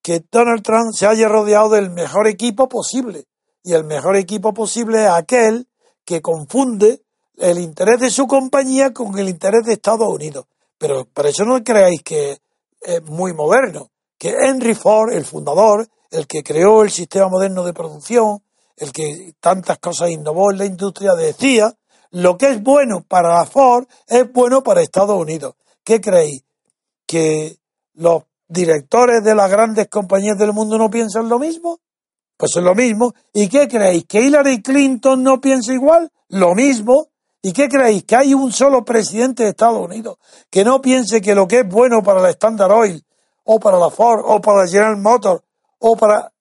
[0.01, 3.25] que Donald Trump se haya rodeado del mejor equipo posible.
[3.63, 5.67] Y el mejor equipo posible es aquel
[6.03, 7.01] que confunde
[7.37, 10.45] el interés de su compañía con el interés de Estados Unidos.
[10.77, 12.39] Pero por eso no creáis que
[12.81, 17.73] es muy moderno que Henry Ford, el fundador, el que creó el sistema moderno de
[17.73, 18.41] producción,
[18.77, 21.73] el que tantas cosas innovó en la industria, decía,
[22.11, 25.55] lo que es bueno para la Ford es bueno para Estados Unidos.
[25.83, 26.43] ¿Qué creéis?
[27.05, 27.57] ¿Que
[27.93, 31.79] los directores de las grandes compañías del mundo no piensan lo mismo?
[32.37, 33.13] Pues es lo mismo.
[33.33, 34.05] ¿Y qué creéis?
[34.05, 36.11] ¿Que Hillary Clinton no piensa igual?
[36.29, 37.07] Lo mismo.
[37.41, 38.03] ¿Y qué creéis?
[38.03, 40.17] ¿Que hay un solo presidente de Estados Unidos
[40.49, 43.05] que no piense que lo que es bueno para la Standard Oil,
[43.43, 45.43] o para la Ford, o para la General Motors,
[45.79, 46.31] o para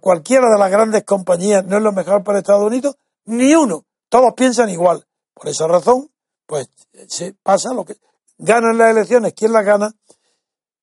[0.00, 2.96] cualquiera de las grandes compañías no es lo mejor para Estados Unidos?
[3.24, 3.84] Ni uno.
[4.12, 5.06] Todos piensan igual.
[5.32, 6.10] Por esa razón,
[6.44, 6.68] pues
[7.08, 7.96] se pasa lo que
[8.36, 9.90] ganan las elecciones, ¿quién las gana?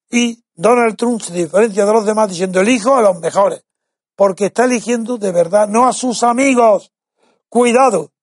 [0.10, 3.64] Y Donald Trump se diferencia de los demás diciendo elijo a los mejores,
[4.16, 6.92] porque está eligiendo de verdad, no a sus amigos.
[7.50, 8.14] Cuidado,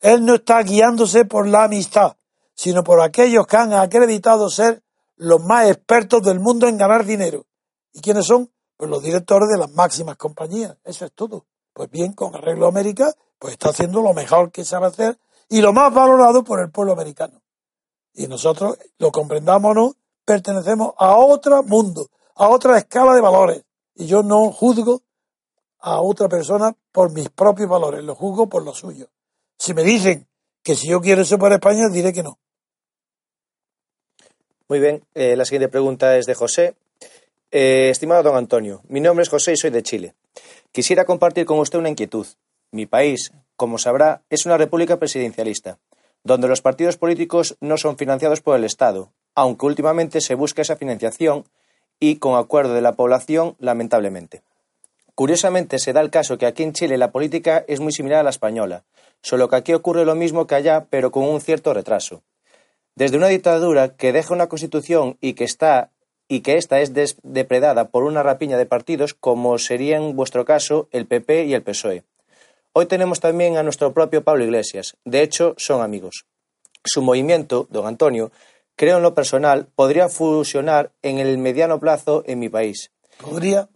[0.00, 2.14] él no está guiándose por la amistad,
[2.54, 4.82] sino por aquellos que han acreditado ser
[5.16, 7.46] los más expertos del mundo en ganar dinero.
[7.94, 8.52] ¿Y quiénes son?
[8.76, 10.76] Pues los directores de las máximas compañías.
[10.84, 11.46] Eso es todo.
[11.78, 15.16] Pues bien, con arreglo a América, pues está haciendo lo mejor que sabe hacer
[15.48, 17.40] y lo más valorado por el pueblo americano.
[18.14, 23.62] Y nosotros, lo comprendamos o no, pertenecemos a otro mundo, a otra escala de valores.
[23.94, 25.02] Y yo no juzgo
[25.78, 29.08] a otra persona por mis propios valores, lo juzgo por los suyos.
[29.56, 30.26] Si me dicen
[30.64, 32.40] que si yo quiero eso para España, diré que no.
[34.66, 36.74] Muy bien, eh, la siguiente pregunta es de José.
[37.52, 40.16] Eh, estimado don Antonio, mi nombre es José y soy de Chile.
[40.72, 42.26] Quisiera compartir con usted una inquietud.
[42.70, 45.78] Mi país, como sabrá, es una república presidencialista,
[46.24, 50.76] donde los partidos políticos no son financiados por el Estado, aunque últimamente se busca esa
[50.76, 51.44] financiación
[52.00, 54.42] y con acuerdo de la población, lamentablemente.
[55.14, 58.22] Curiosamente, se da el caso que aquí en Chile la política es muy similar a
[58.22, 58.84] la española,
[59.20, 62.22] solo que aquí ocurre lo mismo que allá, pero con un cierto retraso.
[62.94, 65.90] Desde una dictadura que deja una constitución y que está
[66.28, 70.88] y que ésta es depredada por una rapiña de partidos como sería en vuestro caso
[70.92, 72.04] el PP y el PSOE.
[72.74, 74.96] Hoy tenemos también a nuestro propio Pablo Iglesias.
[75.04, 76.26] De hecho, son amigos.
[76.84, 78.30] Su movimiento, don Antonio,
[78.76, 82.92] creo en lo personal, podría fusionar en el mediano plazo en mi país.
[83.20, 83.68] ¿Podría?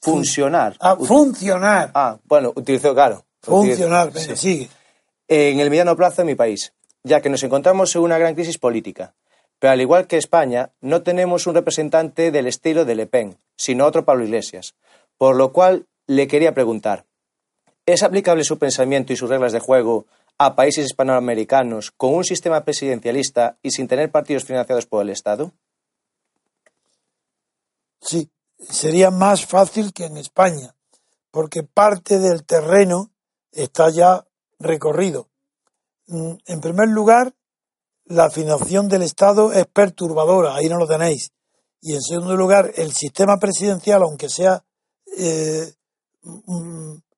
[0.00, 0.76] Funcionar.
[0.80, 1.90] Ah, funcionar.
[1.94, 3.24] Ah, bueno, utilizó, claro.
[3.40, 4.68] Funcionar, venga, sigue.
[5.26, 6.72] En el mediano plazo en mi país,
[7.02, 9.14] ya que nos encontramos en una gran crisis política.
[9.64, 13.86] Pero al igual que España, no tenemos un representante del estilo de Le Pen, sino
[13.86, 14.74] otro Pablo Iglesias.
[15.16, 17.06] Por lo cual le quería preguntar,
[17.86, 20.04] ¿es aplicable su pensamiento y sus reglas de juego
[20.36, 25.50] a países hispanoamericanos con un sistema presidencialista y sin tener partidos financiados por el Estado?
[28.02, 30.74] Sí, sería más fácil que en España,
[31.30, 33.12] porque parte del terreno
[33.50, 34.26] está ya
[34.58, 35.30] recorrido.
[36.08, 37.32] Mm, en primer lugar,
[38.06, 41.30] la financiación del Estado es perturbadora, ahí no lo tenéis.
[41.80, 44.62] Y en segundo lugar, el sistema presidencial, aunque sea
[45.18, 45.72] eh,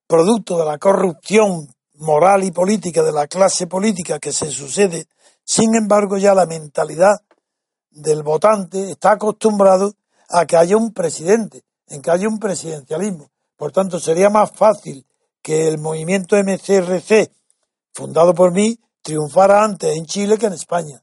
[0.06, 5.06] producto de la corrupción moral y política de la clase política que se sucede,
[5.44, 7.20] sin embargo ya la mentalidad
[7.90, 9.94] del votante está acostumbrado
[10.28, 13.30] a que haya un presidente, en que haya un presidencialismo.
[13.56, 15.06] Por tanto, sería más fácil
[15.40, 17.30] que el movimiento MCRC,
[17.94, 21.00] fundado por mí, triunfara antes en Chile que en España.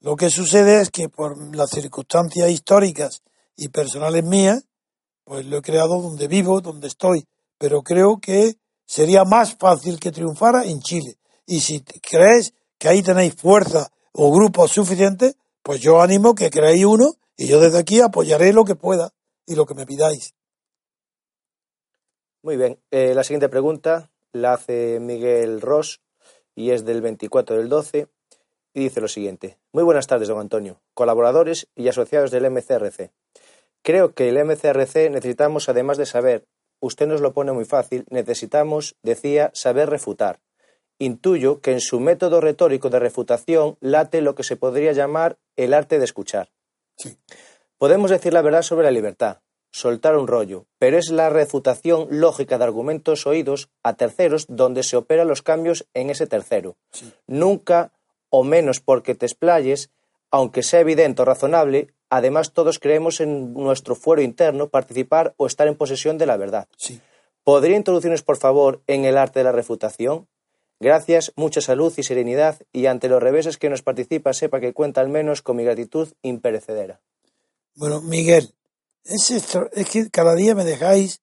[0.00, 3.22] Lo que sucede es que por las circunstancias históricas
[3.56, 4.64] y personales mías,
[5.24, 10.12] pues lo he creado donde vivo, donde estoy, pero creo que sería más fácil que
[10.12, 11.16] triunfara en Chile.
[11.46, 16.84] Y si crees que ahí tenéis fuerza o grupos suficientes, pues yo animo que creéis
[16.84, 19.14] uno y yo desde aquí apoyaré lo que pueda
[19.46, 20.34] y lo que me pidáis.
[22.42, 22.78] Muy bien.
[22.90, 26.02] Eh, la siguiente pregunta la hace Miguel Ross
[26.58, 28.08] y es del 24 del 12
[28.74, 29.58] y dice lo siguiente.
[29.72, 33.12] Muy buenas tardes, don Antonio, colaboradores y asociados del MCRC.
[33.82, 36.46] Creo que el MCRC necesitamos, además de saber,
[36.80, 40.40] usted nos lo pone muy fácil, necesitamos, decía, saber refutar.
[40.98, 45.72] Intuyo que en su método retórico de refutación late lo que se podría llamar el
[45.72, 46.50] arte de escuchar.
[47.78, 49.38] Podemos decir la verdad sobre la libertad,
[49.78, 54.96] soltar un rollo, pero es la refutación lógica de argumentos oídos a terceros donde se
[54.96, 56.76] operan los cambios en ese tercero.
[57.26, 57.92] Nunca,
[58.28, 59.90] o menos porque te explayes,
[60.30, 65.68] aunque sea evidente o razonable, además todos creemos en nuestro fuero interno participar o estar
[65.68, 66.68] en posesión de la verdad.
[67.44, 70.26] ¿Podría introducirnos, por favor, en el arte de la refutación?
[70.80, 75.00] Gracias, mucha salud y serenidad, y ante los reveses que nos participa, sepa que cuenta
[75.00, 77.00] al menos con mi gratitud imperecedera.
[77.74, 78.52] Bueno, Miguel,
[79.08, 79.30] es,
[79.72, 81.20] es que cada día me dejáis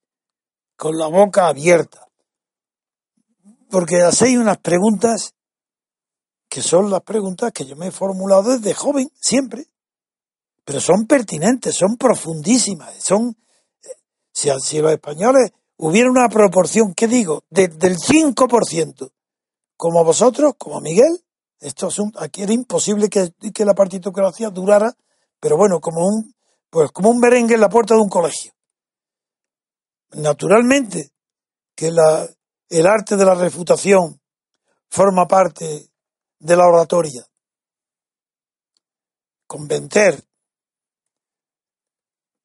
[0.75, 2.07] con la boca abierta.
[3.69, 5.33] Porque hacéis unas preguntas
[6.49, 9.67] que son las preguntas que yo me he formulado desde joven, siempre.
[10.63, 12.95] Pero son pertinentes, son profundísimas.
[13.03, 13.35] Son,
[14.31, 17.43] si, si los españoles hubiera una proporción, ¿qué digo?
[17.49, 19.11] del 5%,
[19.77, 21.23] como vosotros, como Miguel,
[21.59, 24.95] esto es aquí era imposible que, que la partitocracia durara,
[25.39, 26.34] pero bueno, como un
[26.75, 28.51] pues como un merengue en la puerta de un colegio.
[30.11, 31.13] Naturalmente
[31.73, 34.19] que el arte de la refutación
[34.89, 35.89] forma parte
[36.37, 37.25] de la oratoria.
[39.47, 40.21] Convencer.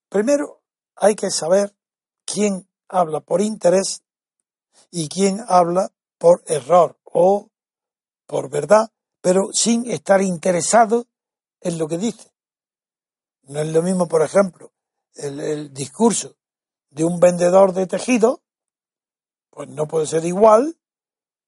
[0.08, 0.62] Primero
[0.94, 1.74] hay que saber
[2.24, 4.04] quién habla por interés
[4.92, 7.50] y quién habla por error o
[8.26, 11.08] por verdad, pero sin estar interesado
[11.60, 12.30] en lo que dice.
[13.42, 14.72] No es lo mismo, por ejemplo,
[15.14, 16.36] el, discurso
[16.90, 18.42] de un vendedor de tejido,
[19.50, 20.76] pues no puede ser igual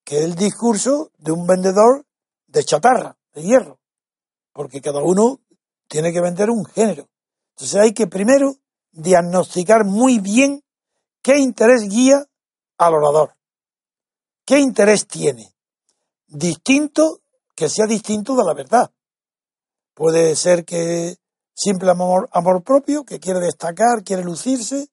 [0.05, 2.05] que el discurso de un vendedor
[2.47, 3.80] de chatarra, de hierro,
[4.53, 5.40] porque cada uno
[5.88, 7.09] tiene que vender un género.
[7.51, 8.57] Entonces hay que primero
[8.90, 10.64] diagnosticar muy bien
[11.22, 12.26] qué interés guía
[12.78, 13.36] al orador,
[14.45, 15.55] qué interés tiene,
[16.26, 17.20] distinto,
[17.55, 18.90] que sea distinto de la verdad.
[19.95, 21.16] Puede ser que
[21.55, 24.88] simple amor, amor propio, que quiere destacar, quiere lucirse,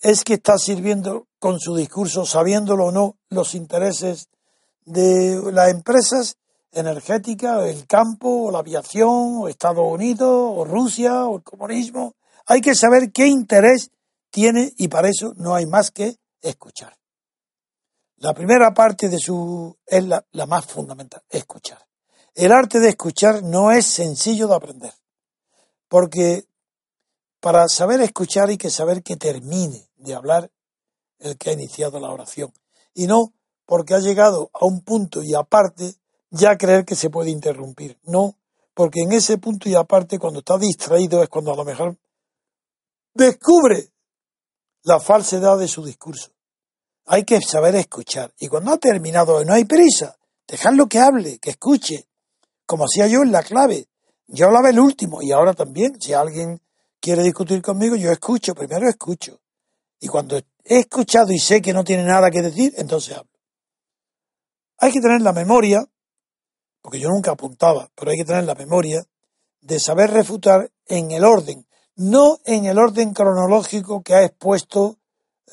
[0.00, 4.28] es que está sirviendo con su discurso, sabiéndolo o no, los intereses
[4.84, 6.36] de las empresas
[6.72, 12.14] energéticas, el campo, o la aviación, o Estados Unidos, o Rusia, o el comunismo.
[12.46, 13.90] Hay que saber qué interés
[14.30, 16.96] tiene y para eso no hay más que escuchar.
[18.18, 21.84] La primera parte de su es la, la más fundamental, escuchar.
[22.34, 24.92] El arte de escuchar no es sencillo de aprender,
[25.88, 26.44] porque
[27.40, 30.50] para saber escuchar hay que saber que termine de hablar
[31.18, 32.52] el que ha iniciado la oración,
[32.94, 33.32] y no
[33.66, 35.94] porque ha llegado a un punto y aparte
[36.30, 37.98] ya creer que se puede interrumpir.
[38.04, 38.36] No,
[38.74, 41.96] porque en ese punto y aparte, cuando está distraído, es cuando a lo mejor
[43.14, 43.90] descubre
[44.82, 46.30] la falsedad de su discurso.
[47.06, 48.32] Hay que saber escuchar.
[48.38, 50.18] Y cuando ha terminado, no hay prisa.
[50.46, 52.06] Dejarlo que hable, que escuche.
[52.66, 53.88] Como hacía yo en la clave.
[54.28, 56.00] Yo hablaba el último y ahora también.
[56.00, 56.60] Si alguien
[57.00, 58.54] quiere discutir conmigo, yo escucho.
[58.54, 59.40] Primero escucho.
[60.00, 60.44] Y cuando he
[60.80, 63.30] escuchado y sé que no tiene nada que decir, entonces hablo.
[64.78, 65.86] Hay que tener la memoria,
[66.82, 69.06] porque yo nunca apuntaba, pero hay que tener la memoria
[69.60, 71.66] de saber refutar en el orden,
[71.96, 74.98] no en el orden cronológico que ha expuesto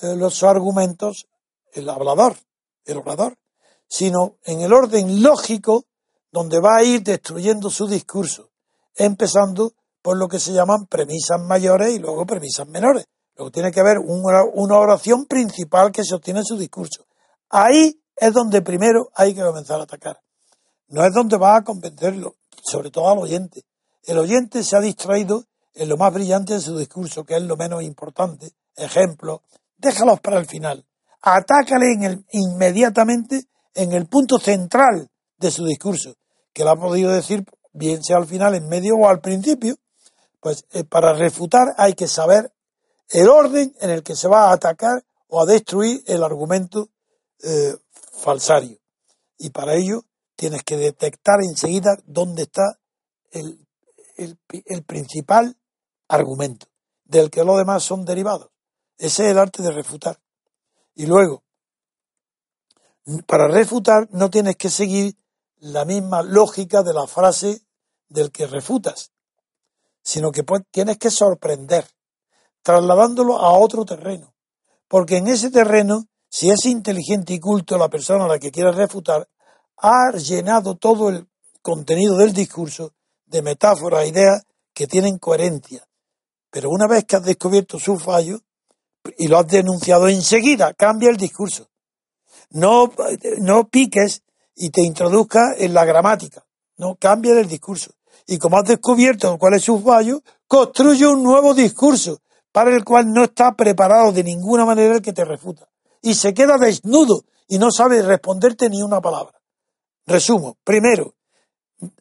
[0.02, 1.28] eh, los argumentos
[1.74, 2.38] el hablador,
[2.86, 3.38] el orador,
[3.88, 5.86] sino en el orden lógico
[6.32, 8.52] donde va a ir destruyendo su discurso,
[8.96, 13.06] empezando por lo que se llaman premisas mayores y luego premisas menores.
[13.36, 17.06] Luego tiene que haber una, oración principal que sostiene su discurso.
[17.50, 20.20] Ahí es donde primero hay que comenzar a atacar.
[20.90, 23.64] No es donde va a convencerlo, sobre todo al oyente.
[24.04, 27.58] El oyente se ha distraído en lo más brillante de su discurso, que es lo
[27.58, 28.52] menos importante.
[28.76, 29.42] Ejemplo,
[29.78, 30.86] déjalos para el final.
[31.22, 36.16] Atácale en el, inmediatamente en el punto central de su discurso,
[36.54, 39.76] que lo ha podido decir bien sea al final, en medio o al principio.
[40.40, 42.54] Pues eh, para refutar hay que saber
[43.10, 46.90] el orden en el que se va a atacar o a destruir el argumento
[47.44, 47.76] eh,
[48.14, 48.78] falsario.
[49.38, 50.06] Y para ello
[50.36, 52.80] tienes que detectar enseguida dónde está
[53.32, 53.66] el,
[54.16, 55.58] el, principal
[56.08, 56.68] argumento,
[57.06, 58.50] del que los demás son derivados.
[58.98, 60.20] Ese es el arte de refutar.
[60.96, 61.44] Y luego,
[63.26, 65.16] para refutar no tienes que seguir
[65.64, 67.62] la misma lógica de la frase
[68.10, 69.12] del que refutas,
[70.02, 71.86] sino que tienes que sorprender,
[72.62, 74.34] trasladándolo a otro terreno.
[74.88, 78.72] Porque en ese terreno si es inteligente y culto la persona a la que quiere
[78.72, 79.30] refutar,
[79.78, 81.28] ha llenado todo el
[81.62, 82.96] contenido del discurso
[83.28, 84.44] de metáforas, ideas
[84.74, 85.88] que tienen coherencia.
[86.50, 88.40] Pero una vez que has descubierto su fallo
[89.20, 91.70] y lo has denunciado enseguida, cambia el discurso.
[92.50, 92.92] No,
[93.38, 94.24] no piques
[94.56, 96.46] y te introduzcas en la gramática.
[96.78, 97.92] No, cambia el discurso.
[98.26, 103.12] Y como has descubierto cuál es su fallo, construye un nuevo discurso para el cual
[103.12, 105.68] no está preparado de ninguna manera el que te refuta
[106.02, 109.42] y se queda desnudo y no sabe responderte ni una palabra.
[110.06, 111.16] Resumo, primero,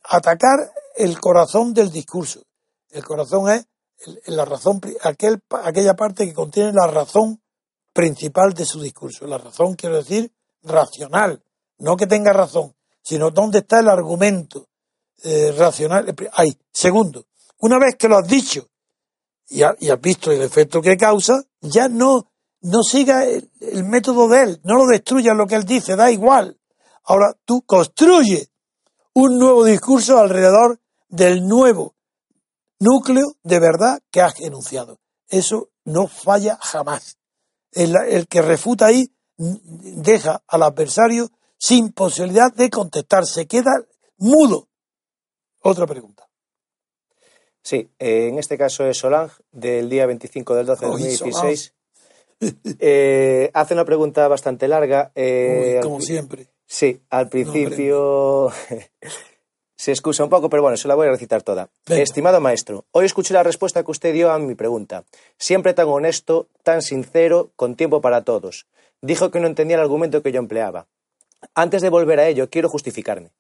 [0.05, 0.59] atacar
[0.97, 2.43] el corazón del discurso.
[2.91, 3.67] El corazón es
[4.27, 7.41] la razón, aquel, aquella parte que contiene la razón
[7.93, 9.27] principal de su discurso.
[9.27, 10.33] La razón quiero decir
[10.63, 11.42] racional,
[11.83, 14.69] no que tenga razón, sino dónde está el argumento
[15.23, 16.15] eh, racional.
[16.33, 16.57] Ahí.
[16.73, 17.27] Segundo,
[17.59, 18.69] una vez que lo has dicho
[19.49, 23.51] y, y has visto el efecto que causa, ya no no siga el,
[23.85, 26.59] método de él, no lo destruya lo que él dice, da igual.
[27.05, 28.49] Ahora tú construye
[29.15, 31.97] un nuevo discurso alrededor del nuevo
[32.79, 35.01] núcleo de verdad que has enunciado.
[35.29, 37.19] Eso no falla jamás.
[37.73, 41.31] El, el que refuta ahí deja al adversario
[41.63, 43.71] sin posibilidad de contestar, se queda
[44.17, 44.67] mudo.
[45.61, 46.29] Otra pregunta.
[47.63, 51.75] Sí, eh, en este caso es Solange, del día 25 del 12 de 2016.
[52.81, 55.13] Eh, hace una pregunta bastante larga.
[55.15, 56.49] Eh, como siempre.
[56.67, 58.51] Sí, al principio
[59.77, 61.71] se excusa un poco, pero bueno, se la voy a recitar toda.
[61.87, 62.03] Venga.
[62.03, 65.05] Estimado maestro, hoy escuché la respuesta que usted dio a mi pregunta.
[65.39, 68.67] Siempre tan honesto, tan sincero, con tiempo para todos.
[69.01, 70.89] Dijo que no entendía el argumento que yo empleaba.
[71.55, 73.33] Antes de volver a ello, quiero justificarme.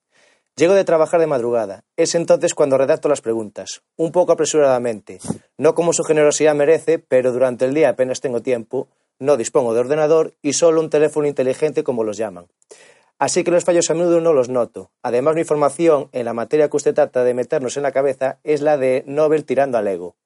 [0.55, 1.85] Llego de trabajar de madrugada.
[1.97, 5.19] Es entonces cuando redacto las preguntas, un poco apresuradamente.
[5.57, 8.89] No como su generosidad merece, pero durante el día apenas tengo tiempo,
[9.19, 12.49] no dispongo de ordenador y solo un teléfono inteligente como los llaman.
[13.19, 14.91] Así que los fallos a menudo no los noto.
[15.03, 18.61] Además, mi formación en la materia que usted trata de meternos en la cabeza es
[18.61, 20.17] la de Nobel tirando al ego.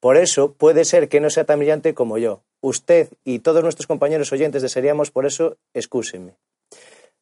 [0.00, 2.42] Por eso puede ser que no sea tan brillante como yo.
[2.60, 6.36] Usted y todos nuestros compañeros oyentes desearíamos por eso, excúsenme.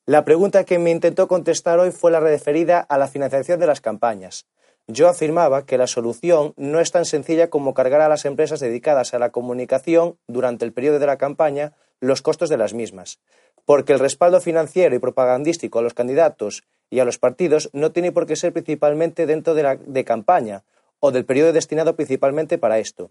[0.07, 3.81] La pregunta que me intentó contestar hoy fue la referida a la financiación de las
[3.81, 4.45] campañas.
[4.87, 9.15] Yo afirmaba que la solución no es tan sencilla como cargar a las empresas dedicadas
[9.15, 13.19] a la comunicación durante el periodo de la campaña los costos de las mismas,
[13.65, 18.13] porque el respaldo financiero y propagandístico a los candidatos y a los partidos no tiene
[18.13, 20.65] por qué ser principalmente dentro de la campaña
[21.01, 23.11] o del periodo destinado principalmente para esto,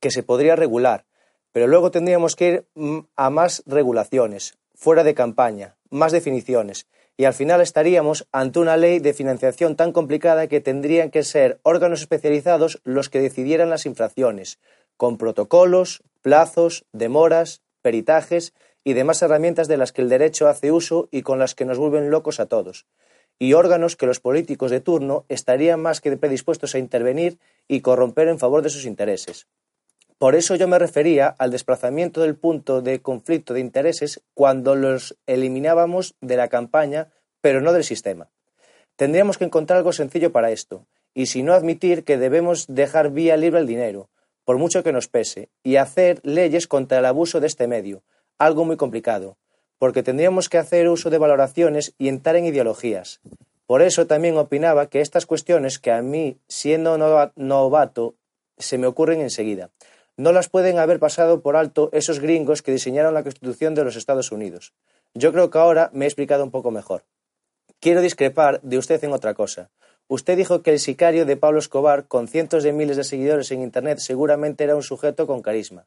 [0.00, 1.04] que se podría regular,
[1.52, 7.24] pero luego tendríamos que ir mm, a más regulaciones, fuera de campaña, más definiciones, y
[7.24, 12.00] al final estaríamos ante una ley de financiación tan complicada que tendrían que ser órganos
[12.00, 14.58] especializados los que decidieran las infracciones,
[14.96, 18.52] con protocolos, plazos, demoras, peritajes
[18.82, 21.78] y demás herramientas de las que el derecho hace uso y con las que nos
[21.78, 22.86] vuelven locos a todos,
[23.38, 28.28] y órganos que los políticos de turno estarían más que predispuestos a intervenir y corromper
[28.28, 29.46] en favor de sus intereses.
[30.24, 35.18] Por eso yo me refería al desplazamiento del punto de conflicto de intereses cuando los
[35.26, 37.08] eliminábamos de la campaña,
[37.42, 38.30] pero no del sistema.
[38.96, 43.36] Tendríamos que encontrar algo sencillo para esto, y si no admitir que debemos dejar vía
[43.36, 44.08] libre al dinero,
[44.46, 48.02] por mucho que nos pese, y hacer leyes contra el abuso de este medio,
[48.38, 49.36] algo muy complicado,
[49.78, 53.20] porque tendríamos que hacer uso de valoraciones y entrar en ideologías.
[53.66, 58.14] Por eso también opinaba que estas cuestiones que a mí, siendo nova- novato,
[58.56, 59.68] se me ocurren enseguida.
[60.16, 63.96] No las pueden haber pasado por alto esos gringos que diseñaron la Constitución de los
[63.96, 64.72] Estados Unidos.
[65.12, 67.02] Yo creo que ahora me he explicado un poco mejor.
[67.80, 69.70] Quiero discrepar de usted en otra cosa.
[70.06, 73.62] Usted dijo que el sicario de Pablo Escobar, con cientos de miles de seguidores en
[73.62, 75.86] Internet, seguramente era un sujeto con carisma,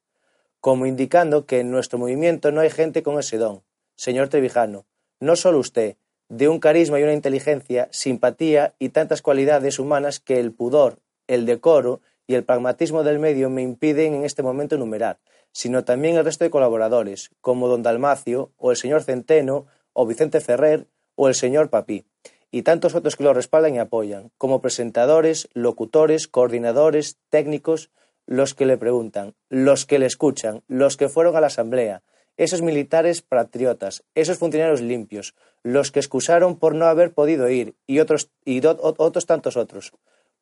[0.59, 3.61] como indicando que en nuestro movimiento no hay gente con ese don.
[3.95, 4.85] Señor Trevijano,
[5.19, 5.95] no solo usted,
[6.29, 11.45] de un carisma y una inteligencia, simpatía y tantas cualidades humanas que el pudor, el
[11.45, 15.17] decoro y el pragmatismo del medio me impiden en este momento enumerar,
[15.53, 20.41] sino también el resto de colaboradores, como don Dalmacio, o el señor Centeno, o Vicente
[20.41, 22.05] Ferrer, o el señor Papí,
[22.51, 27.89] y tantos otros que lo respaldan y apoyan, como presentadores, locutores, coordinadores, técnicos,
[28.25, 32.03] los que le preguntan, los que le escuchan, los que fueron a la asamblea,
[32.35, 37.99] esos militares patriotas, esos funcionarios limpios, los que excusaron por no haber podido ir, y
[37.99, 39.91] otros, y otros tantos otros.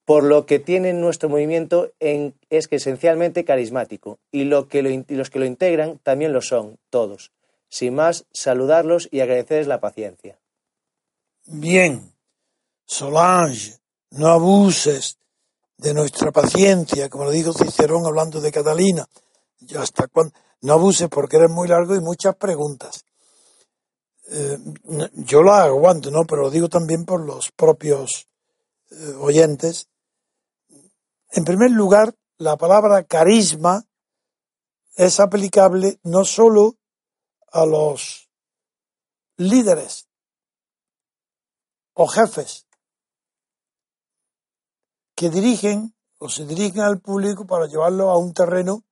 [0.05, 4.89] Por lo que tiene nuestro movimiento en- es que esencialmente carismático, y, lo que lo
[4.89, 7.31] y los que lo integran también lo son, todos.
[7.69, 10.37] Sin más, saludarlos y agradecerles la paciencia.
[11.47, 12.13] Bien,
[12.85, 13.79] Solange,
[14.11, 15.17] no abuses
[15.77, 19.07] de nuestra paciencia, como lo dijo Cicerón hablando de Catalina.
[19.59, 23.05] Yo hasta cuándo, no abuses porque eres muy largo y muchas preguntas.
[24.31, 24.57] Eh,
[25.13, 26.25] yo la aguanto, ¿no?
[26.25, 28.27] Pero lo digo también por los propios
[28.91, 29.87] eh, oyentes.
[31.35, 33.83] En primer lugar, la palabra carisma
[34.95, 36.77] es aplicable no solo
[37.51, 38.29] a los
[39.35, 40.07] líderes
[41.93, 42.65] o jefes
[45.13, 48.85] que dirigen o se dirigen al público para llevarlo a un terreno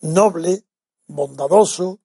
[0.00, 0.64] noble,
[1.06, 2.00] bondadoso,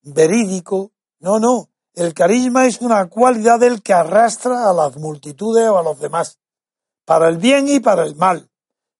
[0.00, 0.92] verídico.
[1.18, 1.68] No, no.
[1.92, 6.38] El carisma es una cualidad del que arrastra a las multitudes o a los demás,
[7.04, 8.48] para el bien y para el mal.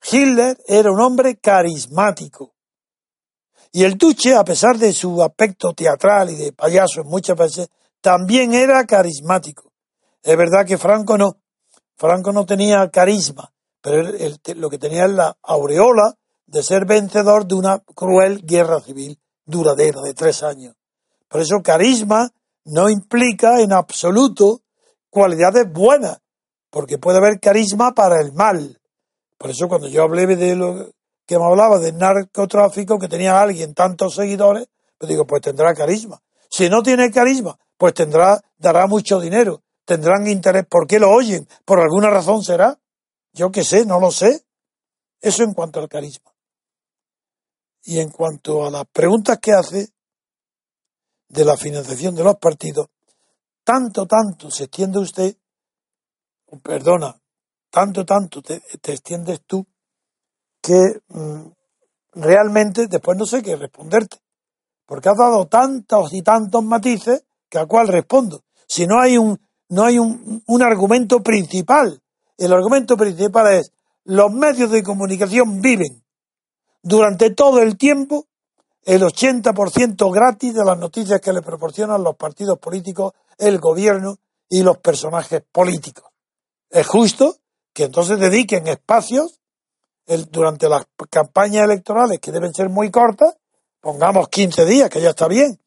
[0.03, 2.55] Hitler era un hombre carismático.
[3.73, 7.69] Y el Duce, a pesar de su aspecto teatral y de payaso muchas veces,
[8.01, 9.73] también era carismático.
[10.23, 11.39] Es verdad que Franco no.
[11.97, 16.15] Franco no tenía carisma, pero él- lo que tenía es la aureola
[16.47, 20.75] de ser vencedor de una cruel guerra civil duradera de tres años.
[21.29, 22.31] Por eso carisma
[22.65, 24.61] no implica en absoluto
[25.11, 26.19] cualidades buenas,
[26.75, 28.81] porque puede haber carisma para el mal.
[29.39, 30.91] Por eso cuando yo hablé de lo
[31.25, 34.67] que me hablaba del narcotráfico, que tenía alguien tantos seguidores,
[34.99, 36.21] pues digo, pues tendrá carisma.
[36.51, 40.67] Si no tiene carisma, pues tendrá, dará mucho dinero, tendrán interés.
[40.69, 41.47] ¿Por qué lo oyen?
[41.65, 42.77] ¿Por alguna razón será?
[43.33, 44.45] Yo qué sé, no lo sé.
[45.21, 46.35] Eso en cuanto al carisma.
[47.85, 49.91] Y en cuanto a las preguntas que hace,
[51.29, 52.89] de la financiación de los partidos,
[53.63, 55.37] tanto, tanto se extiende usted,
[56.61, 57.21] perdona,
[57.71, 59.67] tanto, tanto te, extiendes tú,
[60.63, 61.47] que mm,
[62.13, 64.19] realmente después no sé qué responderte.
[64.87, 68.43] Porque has dado tantos y tantos matices que a cuál respondo.
[68.67, 69.39] Si no hay un,
[69.69, 72.01] no hay un, argumento principal.
[72.37, 73.73] El argumento principal es
[74.05, 76.05] los medios de comunicación viven
[76.83, 78.27] durante todo el tiempo
[78.85, 84.63] el 80% gratis de las noticias que le proporcionan los partidos políticos, el gobierno y
[84.63, 86.14] los personajes políticos.
[86.75, 87.37] Es justo
[87.73, 89.41] que entonces dediquen espacios
[90.33, 93.37] durante las campañas electorales, que deben ser muy cortas,
[93.81, 95.61] pongamos 15 días, que ya está bien,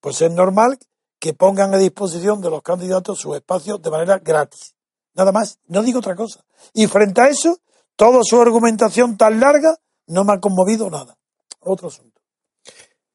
[0.00, 0.78] pues es normal
[1.18, 4.76] que pongan a disposición de los candidatos sus espacios de manera gratis.
[5.14, 6.44] Nada más, no digo otra cosa.
[6.72, 7.58] Y frente a eso,
[7.96, 11.18] toda su argumentación tan larga no me ha conmovido nada.
[11.58, 12.20] Otro asunto.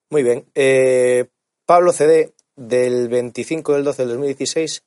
[0.09, 0.51] Muy bien.
[0.53, 1.29] Eh,
[1.65, 4.83] Pablo CD, del 25 del 12 del 2016,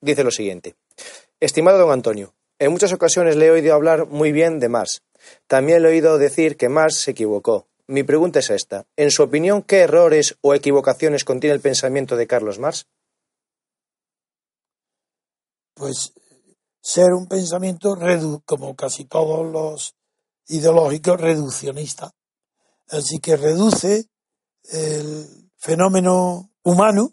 [0.00, 0.74] dice lo siguiente.
[1.40, 5.02] Estimado don Antonio, en muchas ocasiones le he oído hablar muy bien de Marx.
[5.46, 7.68] También le he oído decir que Marx se equivocó.
[7.86, 8.86] Mi pregunta es esta.
[8.96, 12.86] En su opinión, ¿qué errores o equivocaciones contiene el pensamiento de Carlos Marx?
[15.74, 16.12] Pues
[16.80, 17.96] ser un pensamiento,
[18.44, 19.94] como casi todos los
[20.48, 22.10] ideológicos, reduccionista.
[22.88, 24.06] Así que reduce
[24.64, 27.12] el fenómeno humano,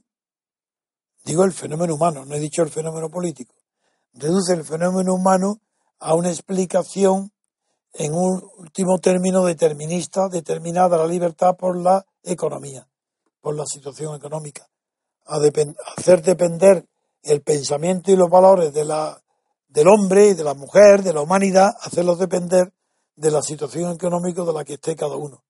[1.23, 3.53] digo el fenómeno humano, no he dicho el fenómeno político,
[4.15, 5.59] reduce el fenómeno humano
[5.99, 7.31] a una explicación
[7.93, 12.87] en un último término determinista, determinada la libertad por la economía,
[13.41, 14.67] por la situación económica,
[15.25, 15.39] a,
[15.97, 16.85] hacer depender
[17.23, 19.21] el pensamiento y los valores de la,
[19.67, 22.73] del hombre y de la mujer, de la humanidad, hacerlos depender
[23.15, 25.43] de la situación económica de la que esté cada uno.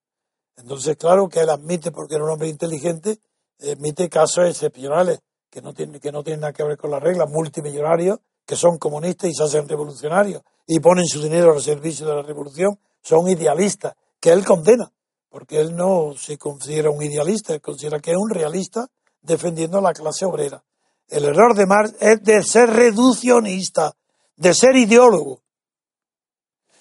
[0.56, 3.18] Entonces, claro que él admite, porque era un hombre inteligente,
[3.60, 7.28] admite casos excepcionales que no tienen, que no tienen nada que ver con las reglas,
[7.28, 12.14] multimillonarios que son comunistas y se hacen revolucionarios y ponen su dinero al servicio de
[12.14, 14.90] la revolución, son idealistas, que él condena,
[15.28, 18.88] porque él no se considera un idealista, él considera que es un realista
[19.20, 20.62] defendiendo a la clase obrera.
[21.08, 23.94] El error de Marx es de ser reduccionista,
[24.36, 25.42] de ser ideólogo,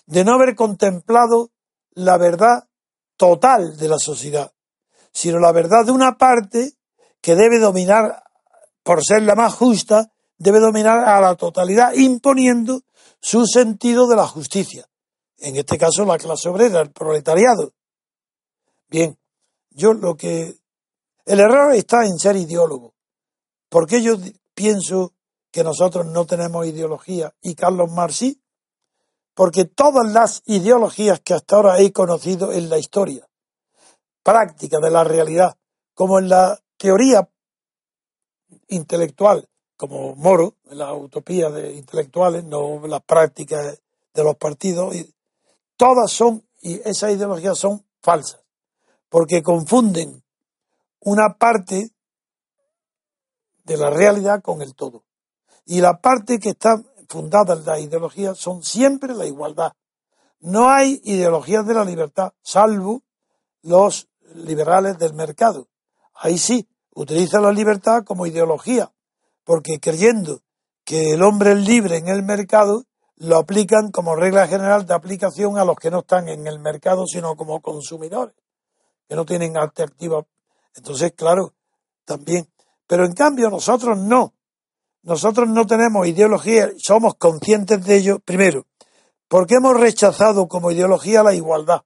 [0.05, 1.49] de no haber contemplado
[1.93, 2.68] la verdad
[3.18, 4.51] total de la sociedad,
[5.11, 6.74] sino la verdad de una parte
[7.22, 8.24] que debe dominar,
[8.84, 12.81] por ser la más justa, debe dominar a la totalidad, imponiendo
[13.19, 14.88] su sentido de la justicia.
[15.38, 17.73] En este caso, la clase obrera, el proletariado.
[18.89, 19.17] Bien,
[19.71, 20.55] yo lo que.
[21.25, 22.93] El error está en ser ideólogo.
[23.69, 24.15] porque yo
[24.53, 25.13] pienso
[25.51, 28.41] que nosotros no tenemos ideología y Carlos Marx sí?
[29.33, 33.27] Porque todas las ideologías que hasta ahora he conocido en la historia,
[34.23, 35.57] práctica de la realidad,
[35.93, 37.29] como en la teoría
[38.67, 43.82] intelectual, como Moro, en la utopía de intelectuales, no las prácticas
[44.13, 44.95] de los partidos,
[45.76, 48.41] todas son, y esas ideologías son falsas,
[49.09, 50.23] porque confunden
[51.01, 51.91] una parte
[53.63, 55.03] de la realidad con el todo.
[55.65, 59.73] Y la parte que está fundada en la ideología son siempre la igualdad.
[60.39, 63.01] No hay ideologías de la libertad, salvo
[63.63, 65.67] los liberales del mercado.
[66.13, 68.91] Ahí sí, utilizan la libertad como ideología,
[69.45, 70.41] porque creyendo
[70.83, 72.83] que el hombre es libre en el mercado,
[73.15, 77.05] lo aplican como regla general de aplicación a los que no están en el mercado,
[77.07, 78.35] sino como consumidores,
[79.07, 80.25] que no tienen alternativa.
[80.75, 81.53] Entonces, claro,
[82.03, 82.47] también.
[82.87, 84.33] Pero en cambio nosotros no.
[85.03, 88.65] Nosotros no tenemos ideología, somos conscientes de ello, primero,
[89.27, 91.83] porque hemos rechazado como ideología la igualdad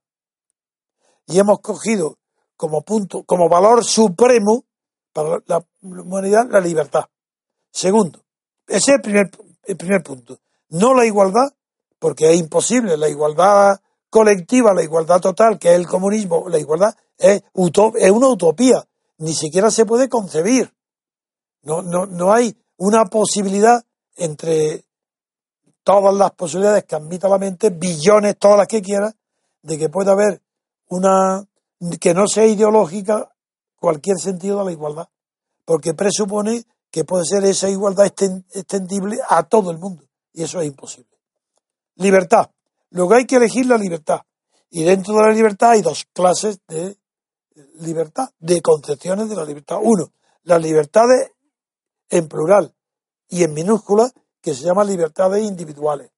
[1.26, 2.18] y hemos cogido
[2.56, 4.64] como punto, como valor supremo
[5.12, 7.04] para la humanidad la libertad.
[7.70, 8.20] Segundo,
[8.66, 9.30] ese es el primer,
[9.64, 10.38] el primer punto.
[10.70, 11.52] No la igualdad,
[11.98, 12.96] porque es imposible.
[12.96, 18.28] La igualdad colectiva, la igualdad total, que es el comunismo, la igualdad es, es una
[18.28, 18.84] utopía.
[19.18, 20.72] Ni siquiera se puede concebir.
[21.62, 23.84] No, no, no hay una posibilidad
[24.16, 24.84] entre
[25.82, 29.14] todas las posibilidades que admita la mente, billones, todas las que quiera,
[29.62, 30.40] de que pueda haber
[30.88, 31.46] una
[32.00, 33.30] que no sea ideológica
[33.76, 35.08] cualquier sentido de la igualdad,
[35.64, 40.66] porque presupone que puede ser esa igualdad extendible a todo el mundo, y eso es
[40.66, 41.18] imposible.
[41.96, 42.50] Libertad.
[42.90, 44.20] Luego hay que elegir la libertad,
[44.70, 46.96] y dentro de la libertad hay dos clases de
[47.80, 49.78] libertad, de concepciones de la libertad.
[49.82, 50.12] Uno,
[50.42, 51.32] las libertades
[52.08, 52.74] en plural
[53.28, 54.10] y en minúscula
[54.40, 56.10] que se llama libertades individuales.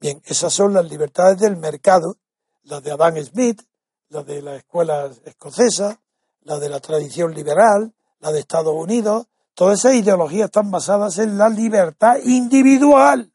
[0.00, 2.16] Bien, esas son las libertades del mercado,
[2.62, 3.62] las de Adam Smith,
[4.08, 6.00] las de la escuela escocesa,
[6.42, 9.26] las de la tradición liberal, la de Estados Unidos,
[9.56, 13.32] todas esas ideologías están basadas en la libertad individual.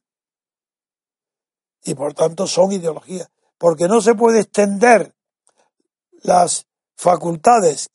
[1.84, 3.30] Y por tanto son ideologías.
[3.58, 5.16] Porque no se puede extender
[6.22, 7.90] las facultades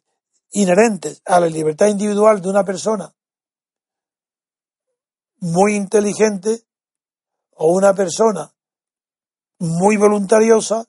[0.50, 3.14] inherentes a la libertad individual de una persona
[5.38, 6.64] muy inteligente
[7.52, 8.52] o una persona
[9.60, 10.84] muy voluntariosa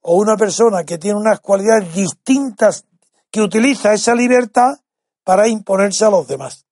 [0.00, 2.84] o una persona que tiene unas cualidades distintas
[3.30, 4.80] que utiliza esa libertad
[5.22, 6.63] para imponerse a los demás.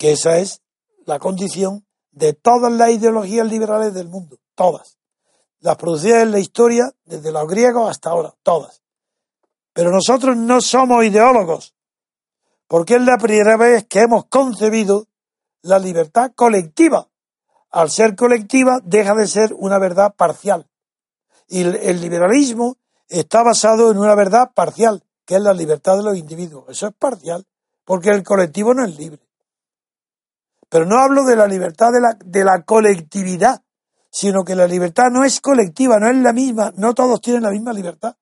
[0.00, 0.62] Que esa es
[1.04, 4.96] la condición de todas las ideologías liberales del mundo, todas.
[5.58, 8.82] Las producidas en la historia desde los griegos hasta ahora, todas.
[9.74, 11.74] Pero nosotros no somos ideólogos,
[12.66, 15.06] porque es la primera vez que hemos concebido
[15.60, 17.10] la libertad colectiva.
[17.70, 20.66] Al ser colectiva deja de ser una verdad parcial.
[21.46, 26.16] Y el liberalismo está basado en una verdad parcial, que es la libertad de los
[26.16, 26.64] individuos.
[26.70, 27.46] Eso es parcial,
[27.84, 29.29] porque el colectivo no es libre.
[30.70, 33.62] Pero no hablo de la libertad de la, de la colectividad,
[34.10, 37.50] sino que la libertad no es colectiva, no es la misma, no todos tienen la
[37.50, 38.16] misma libertad.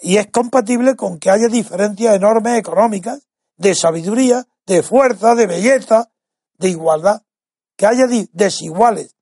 [0.00, 6.10] Y es compatible con que haya diferencias enormes económicas, de sabiduría, de fuerza, de belleza,
[6.58, 7.22] de igualdad,
[7.76, 9.16] que haya desiguales.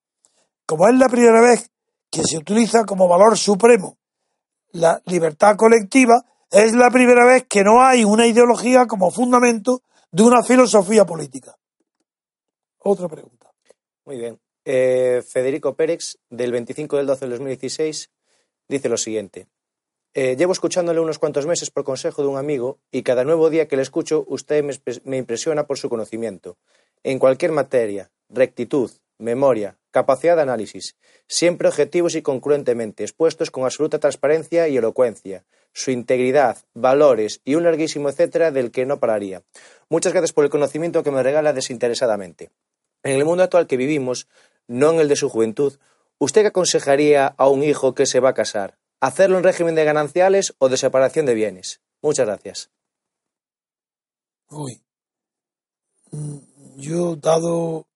[0.67, 1.71] Como es la primera vez
[2.11, 3.99] que se utiliza como valor supremo
[4.73, 10.23] la libertad colectiva, es la primera vez que no hay una ideología como fundamento de
[10.23, 11.57] una filosofía política.
[12.85, 13.53] Otra pregunta.
[14.05, 14.41] Muy bien.
[14.65, 18.11] Eh, Federico Pérez, del 25 del 12 del 2016,
[18.69, 19.47] dice lo siguiente.
[20.15, 23.67] Eh, llevo escuchándole unos cuantos meses por consejo de un amigo y cada nuevo día
[23.67, 24.65] que le escucho usted
[25.05, 26.59] me impresiona por su conocimiento.
[27.03, 30.97] En cualquier materia, rectitud, memoria, capacidad de análisis,
[31.29, 37.65] siempre objetivos y concurrentemente, expuestos con absoluta transparencia y elocuencia, su integridad, valores y un
[37.65, 39.43] larguísimo etcétera del que no pararía.
[39.89, 42.51] Muchas gracias por el conocimiento que me regala desinteresadamente.
[43.03, 44.29] En el mundo actual que vivimos,
[44.69, 45.79] no en el de su juventud,
[46.19, 48.79] ¿usted qué aconsejaría a un hijo que se va a casar?
[49.01, 51.81] ¿Hacerlo en régimen de gananciales o de separación de bienes?
[52.01, 52.71] Muchas gracias.
[54.51, 54.81] Uy.
[56.13, 56.39] Mm,
[56.77, 57.87] yo, dado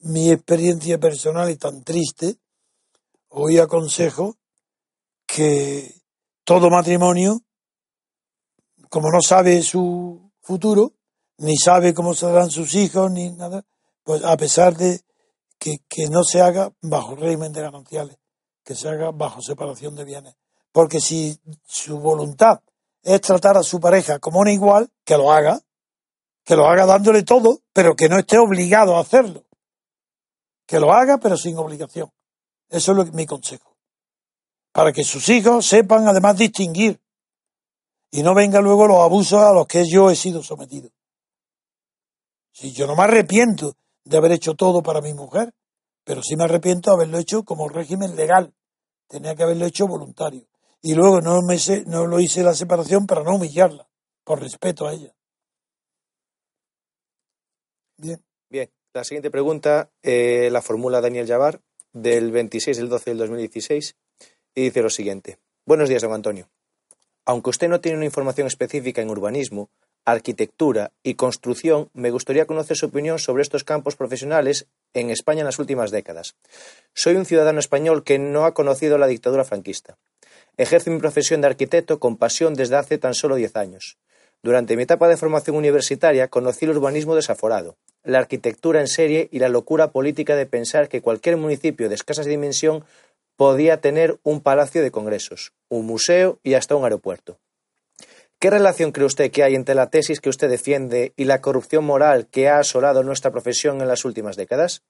[0.00, 2.36] mi experiencia personal y tan triste,
[3.28, 4.36] hoy aconsejo
[5.26, 5.94] que
[6.44, 7.40] todo matrimonio,
[8.90, 10.92] como no sabe su futuro,
[11.38, 13.64] ni sabe cómo serán sus hijos, ni nada,
[14.04, 15.00] pues a pesar de
[15.58, 18.18] que, que no se haga bajo régimen de gananciales,
[18.62, 20.36] que se haga bajo separación de bienes.
[20.70, 22.60] Porque si su voluntad
[23.02, 25.60] es tratar a su pareja como una igual, que lo haga,
[26.44, 29.44] que lo haga dándole todo, pero que no esté obligado a hacerlo.
[30.66, 32.10] Que lo haga, pero sin obligación.
[32.68, 33.76] Eso es lo que, mi consejo.
[34.72, 37.00] Para que sus hijos sepan además distinguir
[38.10, 40.90] y no vengan luego los abusos a los que yo he sido sometido.
[42.52, 45.52] Si yo no me arrepiento de haber hecho todo para mi mujer,
[46.04, 48.54] pero sí me arrepiento de haberlo hecho como régimen legal.
[49.08, 50.46] Tenía que haberlo hecho voluntario.
[50.82, 53.88] Y luego no, me no lo hice la separación para no humillarla,
[54.22, 55.14] por respeto a ella.
[57.96, 58.22] Bien.
[58.50, 58.70] Bien.
[58.92, 61.60] La siguiente pregunta eh, la formula Daniel Yavar,
[61.92, 63.96] del 26 del 12 del 2016,
[64.54, 65.38] y dice lo siguiente.
[65.64, 66.50] Buenos días, don Antonio.
[67.24, 69.70] Aunque usted no tiene una información específica en urbanismo,
[70.04, 75.46] arquitectura y construcción, me gustaría conocer su opinión sobre estos campos profesionales en España en
[75.46, 76.36] las últimas décadas.
[76.94, 79.96] Soy un ciudadano español que no ha conocido la dictadura franquista.
[80.56, 83.98] Ejerzo mi profesión de arquitecto con pasión desde hace tan solo diez años.
[84.42, 89.38] Durante mi etapa de formación universitaria conocí el urbanismo desaforado, la arquitectura en serie y
[89.38, 92.84] la locura política de pensar que cualquier municipio de escasa dimensión
[93.36, 97.38] podía tener un palacio de congresos, un museo y hasta un aeropuerto.
[98.38, 101.84] ¿Qué relación cree usted que hay entre la tesis que usted defiende y la corrupción
[101.84, 104.82] moral que ha asolado nuestra profesión en las últimas décadas?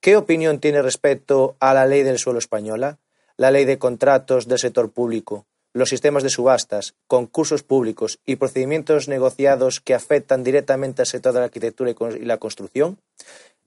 [0.00, 2.98] ¿Qué opinión tiene respecto a la ley del suelo española,
[3.36, 9.08] la ley de contratos del sector público, los sistemas de subastas, concursos públicos y procedimientos
[9.08, 12.98] negociados que afectan directamente al sector de la arquitectura y la construcción?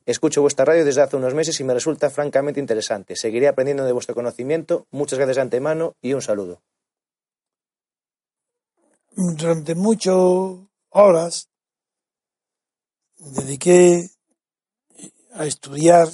[0.06, 3.16] Escucho vuestra radio desde hace unos meses y me resulta francamente interesante.
[3.16, 4.88] Seguiré aprendiendo de vuestro conocimiento.
[4.90, 6.62] Muchas gracias de antemano y un saludo.
[9.22, 10.16] Durante muchas
[10.92, 11.50] horas
[13.18, 14.12] dediqué
[15.34, 16.08] a estudiar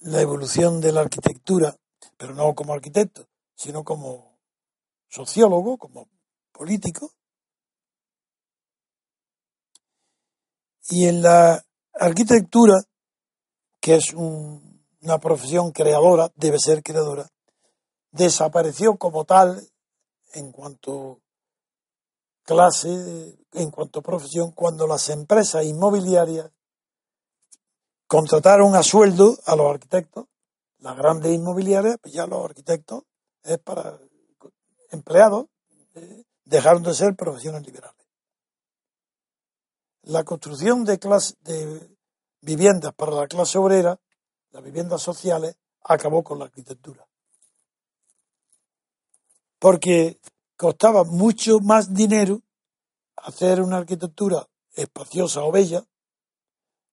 [0.00, 1.76] la evolución de la arquitectura,
[2.16, 4.36] pero no como arquitecto, sino como
[5.08, 6.08] sociólogo, como
[6.50, 7.12] político,
[10.88, 12.82] y en la arquitectura,
[13.80, 17.28] que es una profesión creadora, debe ser creadora,
[18.10, 19.64] desapareció como tal
[20.32, 21.20] en cuanto
[22.46, 26.50] clase en cuanto a profesión cuando las empresas inmobiliarias
[28.06, 30.26] contrataron a sueldo a los arquitectos,
[30.78, 33.02] las grandes inmobiliarias, pues ya los arquitectos
[33.42, 33.98] es para
[34.90, 35.46] empleados,
[35.94, 38.06] eh, dejaron de ser profesiones liberales.
[40.02, 41.96] La construcción de, clase, de
[42.42, 43.98] viviendas para la clase obrera,
[44.52, 47.04] las viviendas sociales, acabó con la arquitectura.
[49.58, 50.20] Porque
[50.56, 52.42] costaba mucho más dinero
[53.16, 55.84] hacer una arquitectura espaciosa o bella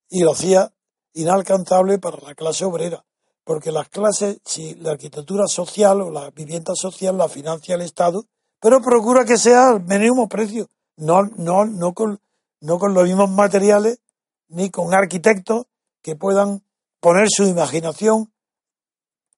[0.09, 0.71] y lo hacía
[1.13, 3.03] inalcanzable para la clase obrera,
[3.43, 8.25] porque las clases, si la arquitectura social o la vivienda social la financia el Estado,
[8.59, 12.19] pero procura que sea al mínimo precio, no, no, no, con,
[12.61, 13.99] no con los mismos materiales
[14.47, 15.65] ni con arquitectos
[16.01, 16.63] que puedan
[16.99, 18.31] poner su imaginación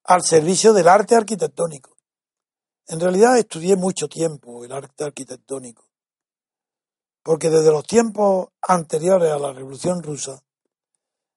[0.03, 1.94] al servicio del arte arquitectónico.
[2.87, 5.83] En realidad estudié mucho tiempo el arte arquitectónico,
[7.23, 10.43] porque desde los tiempos anteriores a la Revolución Rusa,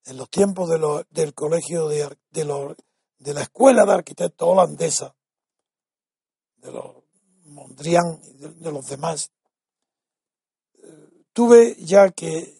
[0.04, 5.14] en los tiempos de del colegio de, de, la escuela de arquitectos holandesa,
[6.56, 6.96] de los
[7.44, 9.30] Mondrian y de, los demás,
[10.82, 12.58] eh, tuve ya que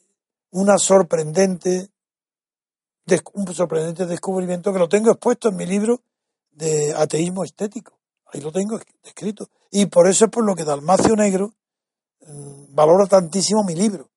[0.51, 0.79] una un
[3.55, 6.01] sorprendente descubrimiento que lo tengo expuesto en mi libro
[6.53, 7.98] de ateísmo estético
[8.29, 9.49] Ahí lo tengo escrito.
[9.71, 11.55] Y por eso es por lo que Dalmacio Negro
[12.21, 14.11] mm, valora tantísimo mi libro.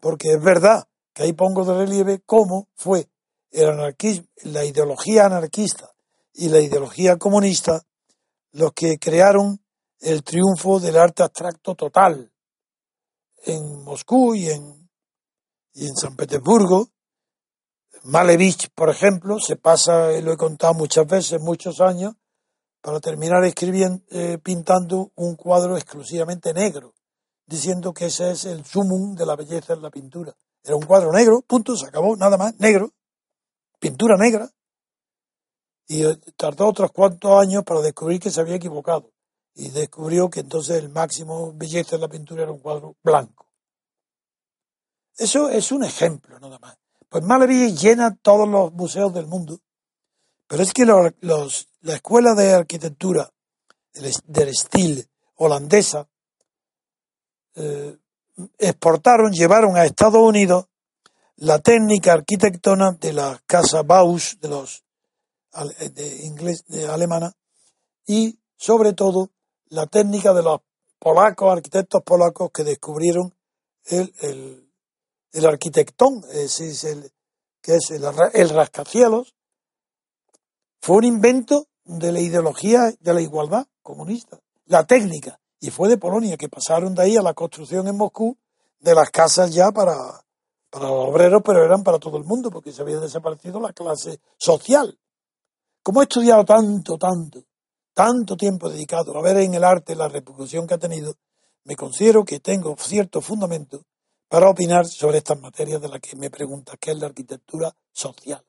[0.00, 3.08] Porque es verdad que ahí pongo de relieve cómo fue
[3.50, 5.90] el anarquismo, la ideología anarquista
[6.34, 7.82] y la ideología comunista
[8.52, 9.60] los que crearon
[10.00, 12.32] el triunfo del arte abstracto total
[13.44, 14.90] en Moscú y en,
[15.72, 16.88] y en San Petersburgo.
[18.04, 22.14] Malevich, por ejemplo, se pasa, lo he contado muchas veces, muchos años,
[22.86, 26.94] para terminar escribiendo, eh, pintando un cuadro exclusivamente negro,
[27.44, 30.36] diciendo que ese es el sumum de la belleza en la pintura.
[30.62, 32.92] Era un cuadro negro, punto, se acabó, nada más, negro,
[33.80, 34.48] pintura negra.
[35.88, 39.10] Y eh, tardó otros cuantos años para descubrir que se había equivocado.
[39.56, 43.48] Y descubrió que entonces el máximo belleza en la pintura era un cuadro blanco.
[45.16, 46.78] Eso es un ejemplo, nada más.
[47.08, 49.58] Pues Malevich llena todos los museos del mundo
[50.46, 53.30] pero es que los, la escuela de arquitectura
[53.92, 55.02] del estilo
[55.36, 56.08] holandesa
[57.54, 57.96] eh,
[58.58, 60.66] exportaron, llevaron a Estados Unidos
[61.36, 64.84] la técnica arquitectona de la casa Bauhaus de los
[65.94, 67.32] de inglés de alemana
[68.06, 69.30] y sobre todo
[69.68, 70.60] la técnica de los
[70.98, 73.34] polacos arquitectos polacos que descubrieron
[73.84, 74.70] el, el,
[75.32, 77.10] el arquitectón es el,
[77.62, 79.35] que es el, el rascacielos
[80.86, 85.98] fue un invento de la ideología de la igualdad comunista, la técnica, y fue de
[85.98, 88.38] Polonia, que pasaron de ahí a la construcción en Moscú
[88.78, 89.96] de las casas ya para,
[90.70, 94.20] para los obreros, pero eran para todo el mundo, porque se había desaparecido la clase
[94.38, 94.96] social.
[95.82, 97.42] Como he estudiado tanto, tanto,
[97.92, 101.16] tanto tiempo dedicado a ver en el arte la repercusión que ha tenido,
[101.64, 103.82] me considero que tengo cierto fundamento
[104.28, 108.46] para opinar sobre estas materias de las que me preguntas, que es la arquitectura social.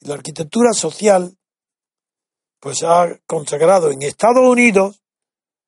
[0.00, 1.36] La arquitectura social,
[2.58, 5.02] pues ha consagrado en Estados Unidos,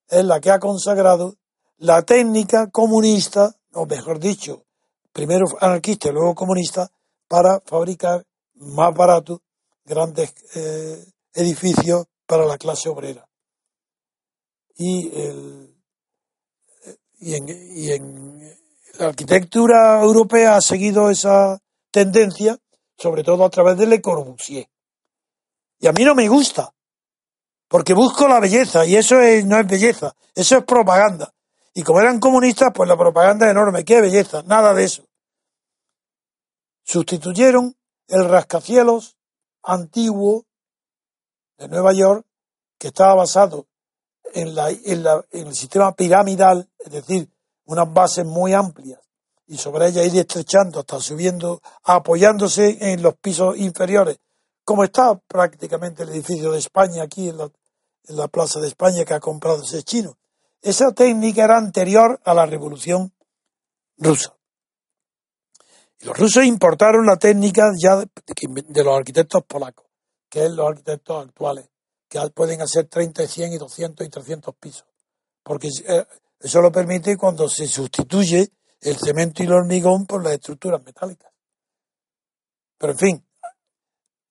[0.09, 1.37] es la que ha consagrado
[1.79, 4.65] la técnica comunista, o mejor dicho,
[5.13, 6.91] primero anarquista y luego comunista,
[7.29, 8.25] para fabricar
[8.55, 9.43] más barato
[9.85, 11.05] grandes eh,
[11.35, 13.27] edificios para la clase obrera.
[14.77, 15.11] Y,
[17.19, 18.59] y, en, y en
[18.99, 21.59] la arquitectura europea ha seguido esa
[21.91, 22.59] tendencia
[22.97, 24.69] sobre todo a través de Le Corbusier.
[25.79, 26.73] Y a mí no me gusta,
[27.69, 31.35] porque busco la belleza, y eso no es belleza, eso es propaganda.
[31.75, 35.05] Y como eran comunistas, pues la propaganda es enorme, qué belleza, nada de eso.
[36.85, 37.77] Sustituyeron
[38.09, 39.17] el rascacielos
[39.63, 40.45] antiguo
[41.59, 42.27] de Nueva York,
[42.79, 43.67] que estaba basado
[44.35, 47.29] en, la, en, la, en el sistema piramidal, es decir,
[47.65, 49.01] unas bases muy amplias
[49.47, 54.19] y sobre ella ir estrechando hasta subiendo, apoyándose en los pisos inferiores,
[54.65, 59.21] como está prácticamente el edificio de España aquí en la, Plaza de España que ha
[59.21, 60.17] comprado ese chino.
[60.61, 63.13] Esa técnica era anterior a la revolución
[63.97, 64.37] rusa.
[66.01, 69.87] Y los rusos importaron la técnica ya de, los arquitectos polacos,
[70.29, 71.69] que es los arquitectos actuales,
[72.09, 74.85] que pueden hacer 30, 100 y 200 y 300 pisos.
[75.43, 76.07] Porque eh,
[76.41, 78.51] eso lo permite cuando se sustituye
[78.83, 81.33] el cemento y el hormigón por las estructuras metálicas.
[82.79, 83.27] Pero en fin,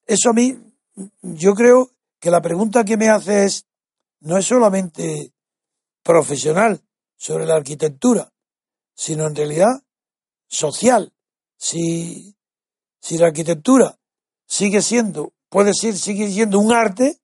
[0.06, 0.56] eso a mí,
[1.22, 1.90] yo creo
[2.20, 3.66] que la pregunta que me hace es,
[4.20, 5.32] no es solamente
[6.02, 6.80] profesional,
[7.16, 8.32] sobre la arquitectura,
[8.94, 9.82] sino en realidad
[10.48, 11.12] social.
[11.56, 12.36] Si,
[13.00, 13.96] si la arquitectura
[14.44, 17.20] sigue siendo, puede ser, sigue siendo un arte,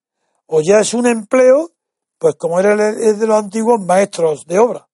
[0.46, 1.72] o ya es un empleo,
[2.16, 4.87] pues como era el de los antiguos maestros de obra.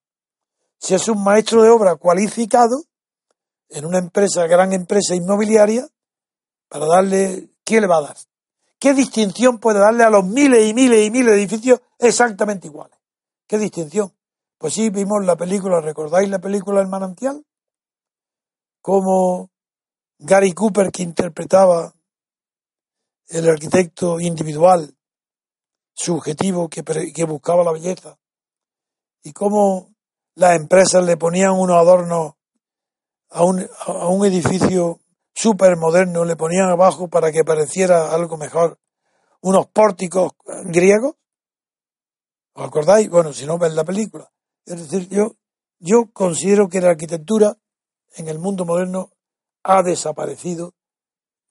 [0.85, 2.85] Si es un maestro de obra cualificado,
[3.71, 5.89] en una empresa, gran empresa inmobiliaria,
[6.69, 8.17] para darle, ¿qué le va a dar?
[8.79, 12.99] ¿Qué distinción puede darle a los miles y miles y miles de edificios exactamente iguales?
[13.47, 14.13] ¿Qué distinción?
[14.59, 17.43] Pues sí, vimos la película, ¿recordáis la película El manantial?
[18.83, 19.51] Como
[20.19, 21.95] Gary Cooper, que interpretaba
[23.29, 24.95] el arquitecto individual,
[25.95, 28.19] subjetivo, que buscaba la belleza,
[29.23, 29.94] y cómo
[30.35, 32.35] las empresas le ponían unos adornos
[33.31, 35.01] a un, a un edificio
[35.35, 38.79] súper moderno, le ponían abajo para que pareciera algo mejor,
[39.41, 40.33] unos pórticos
[40.65, 41.15] griegos.
[42.55, 43.11] ¿Os acordáis?
[43.11, 44.31] Bueno, si no ven la película.
[44.65, 45.37] Es decir, yo,
[45.79, 47.57] yo considero que la arquitectura
[48.17, 49.11] en el mundo moderno
[49.65, 50.75] ha desaparecido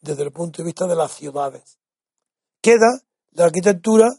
[0.01, 1.77] desde el punto de vista de las ciudades.
[2.61, 4.09] Queda la arquitectura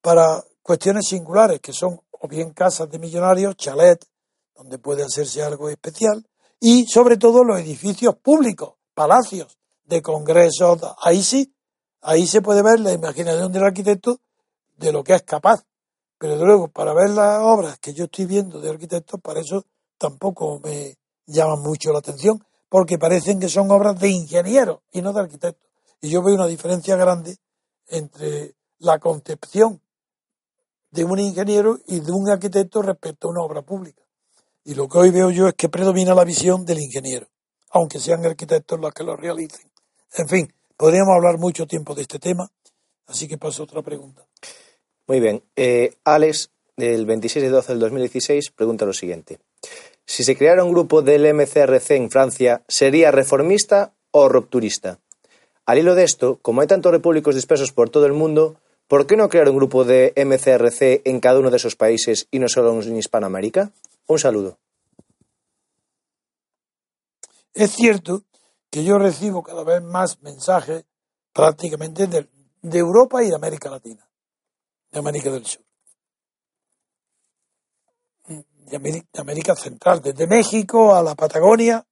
[0.00, 4.04] para cuestiones singulares, que son bien casas de millonarios, chalet,
[4.54, 6.26] donde puede hacerse algo especial,
[6.60, 11.54] y sobre todo los edificios públicos, palacios de congresos, ahí sí,
[12.00, 14.20] ahí se puede ver la imaginación del arquitecto
[14.76, 15.64] de lo que es capaz.
[16.18, 19.66] Pero luego, para ver las obras que yo estoy viendo de arquitectos, para eso
[19.98, 20.96] tampoco me
[21.26, 25.68] llaman mucho la atención, porque parecen que son obras de ingenieros y no de arquitectos.
[26.00, 27.36] Y yo veo una diferencia grande
[27.88, 29.80] entre la concepción
[30.96, 34.02] de un ingeniero y de un arquitecto respecto a una obra pública.
[34.64, 37.28] Y lo que hoy veo yo es que predomina la visión del ingeniero,
[37.70, 39.70] aunque sean arquitectos los que lo realicen.
[40.14, 42.50] En fin, podríamos hablar mucho tiempo de este tema,
[43.06, 44.26] así que paso a otra pregunta.
[45.06, 45.42] Muy bien.
[45.54, 49.38] Eh, Alex, del 26 de 12 del 2016, pregunta lo siguiente.
[50.06, 54.98] Si se creara un grupo del MCRC en Francia, ¿sería reformista o rupturista?
[55.66, 58.56] Al hilo de esto, como hay tantos repúblicos dispersos por todo el mundo,
[58.88, 62.38] ¿por qué no crear un grupo de MCRC en cada uno de esos países y
[62.38, 63.70] no solo en Hispanoamérica?
[64.06, 64.58] Un saludo.
[67.54, 68.22] Es cierto
[68.70, 70.84] que yo recibo cada vez más mensajes
[71.32, 72.28] prácticamente de,
[72.62, 74.06] de Europa y de América Latina,
[74.90, 75.66] de América del Sur
[78.66, 81.86] de América, Central, desde México a la Patagonia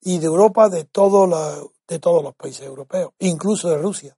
[0.00, 4.17] y de Europa de, de todos los países europeos, incluso de Rusia.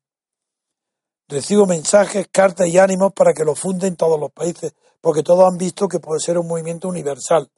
[1.30, 5.56] Recibo mensajes, cartas y ánimos para que lo funden todos los países, porque todos han
[5.56, 7.48] visto que puede ser un movimiento universal.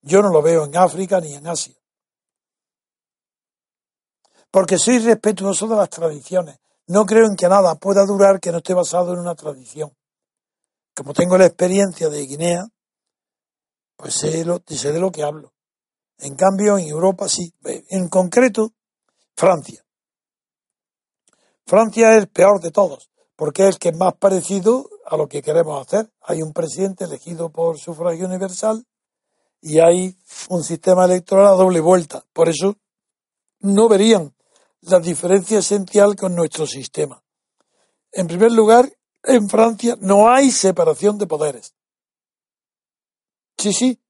[0.00, 1.74] Yo no lo veo en África ni en Asia.
[4.50, 6.58] Porque soy respetuoso de las tradiciones.
[6.86, 9.94] No creo en que nada pueda durar que no esté basado en una tradición.
[10.96, 12.64] Como tengo la experiencia de Guinea,
[13.94, 15.52] pues sé, lo, sé de lo que hablo.
[16.16, 17.52] En cambio, en Europa sí.
[17.90, 18.72] En concreto,
[19.36, 19.81] Francia.
[21.66, 25.28] Francia es el peor de todos, porque es el que es más parecido a lo
[25.28, 26.10] que queremos hacer.
[26.20, 28.84] Hay un presidente elegido por sufragio universal
[29.60, 30.16] y hay
[30.48, 32.24] un sistema electoral a doble vuelta.
[32.32, 32.76] Por eso
[33.60, 34.34] no verían
[34.82, 37.22] la diferencia esencial con nuestro sistema.
[38.10, 38.92] En primer lugar,
[39.22, 41.74] en Francia no hay separación de poderes.
[43.56, 44.00] Sí, sí,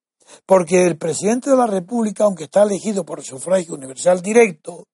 [0.47, 4.89] porque el presidente de la República, aunque está elegido por sufragio universal directo,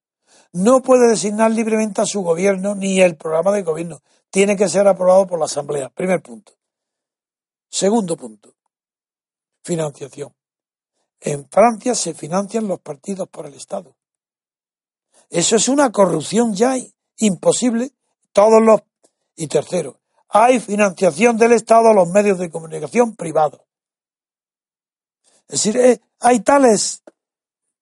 [0.53, 4.03] no puede designar libremente a su gobierno ni el programa de gobierno.
[4.30, 5.90] Tiene que ser aprobado por la Asamblea.
[5.90, 6.53] Primer punto.
[7.68, 8.55] Segundo punto.
[9.62, 10.34] Financiación.
[11.20, 13.96] En Francia se financian los partidos por el Estado.
[15.28, 16.76] Eso es una corrupción ya
[17.16, 17.92] imposible.
[18.32, 18.82] Todos los.
[19.36, 23.61] Y tercero, hay financiación del Estado a los medios de comunicación privados.
[25.49, 27.03] Es decir, eh, hay tales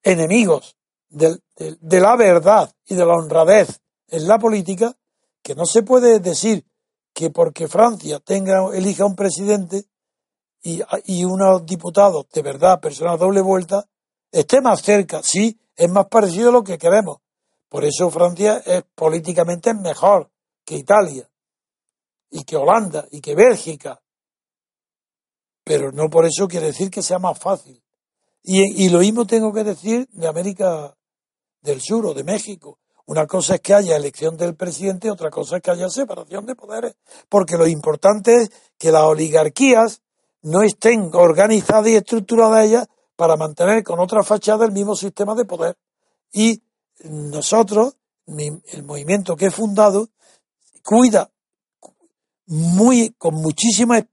[0.03, 0.76] enemigos
[1.17, 4.95] de, la verdad y de la honradez en la política
[5.43, 6.65] que no se puede decir
[7.13, 9.85] que porque Francia tenga elija un presidente
[10.63, 13.89] y, y unos diputados de verdad, personas doble vuelta,
[14.31, 15.23] esté más cerca.
[15.23, 17.19] Sí, es más parecido a lo que queremos.
[17.69, 20.31] Por eso Francia es políticamente mejor
[20.65, 21.29] que Italia
[22.31, 24.01] y que Holanda y que Bélgica
[25.67, 27.83] pero no por eso quiere decir que sea más fácil.
[28.45, 30.97] Y, lo mismo tengo que decir de América
[31.61, 32.79] del Sur o de México.
[33.07, 36.57] Una cosa es que haya elección del presidente, otra cosa es que haya separación de
[36.57, 36.97] poderes,
[37.29, 40.03] porque lo importante es que las oligarquías
[40.43, 45.45] no estén organizadas y estructuradas ellas para mantener con otra fachada el mismo sistema de
[45.45, 45.77] poder.
[46.33, 46.63] Y
[47.05, 47.97] nosotros,
[48.27, 50.09] el movimiento que he fundado,
[50.83, 51.31] cuida
[52.47, 54.07] muy, con muchísima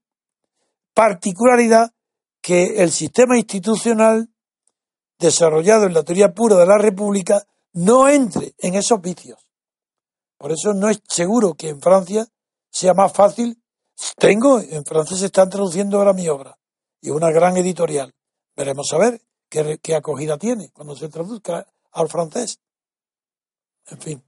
[0.94, 1.92] particularidad
[2.42, 4.30] que el sistema institucional
[5.24, 9.40] desarrollado en la teoría pura de la República no entre en esos vicios.
[10.38, 12.28] Por eso no es seguro que en Francia
[12.70, 13.58] sea más fácil.
[14.18, 16.58] Tengo, en francés se están traduciendo ahora mi obra
[17.00, 18.14] y una gran editorial.
[18.56, 22.60] Veremos a ver qué, acogida tiene cuando se traduzca al francés.
[23.88, 24.24] En fin,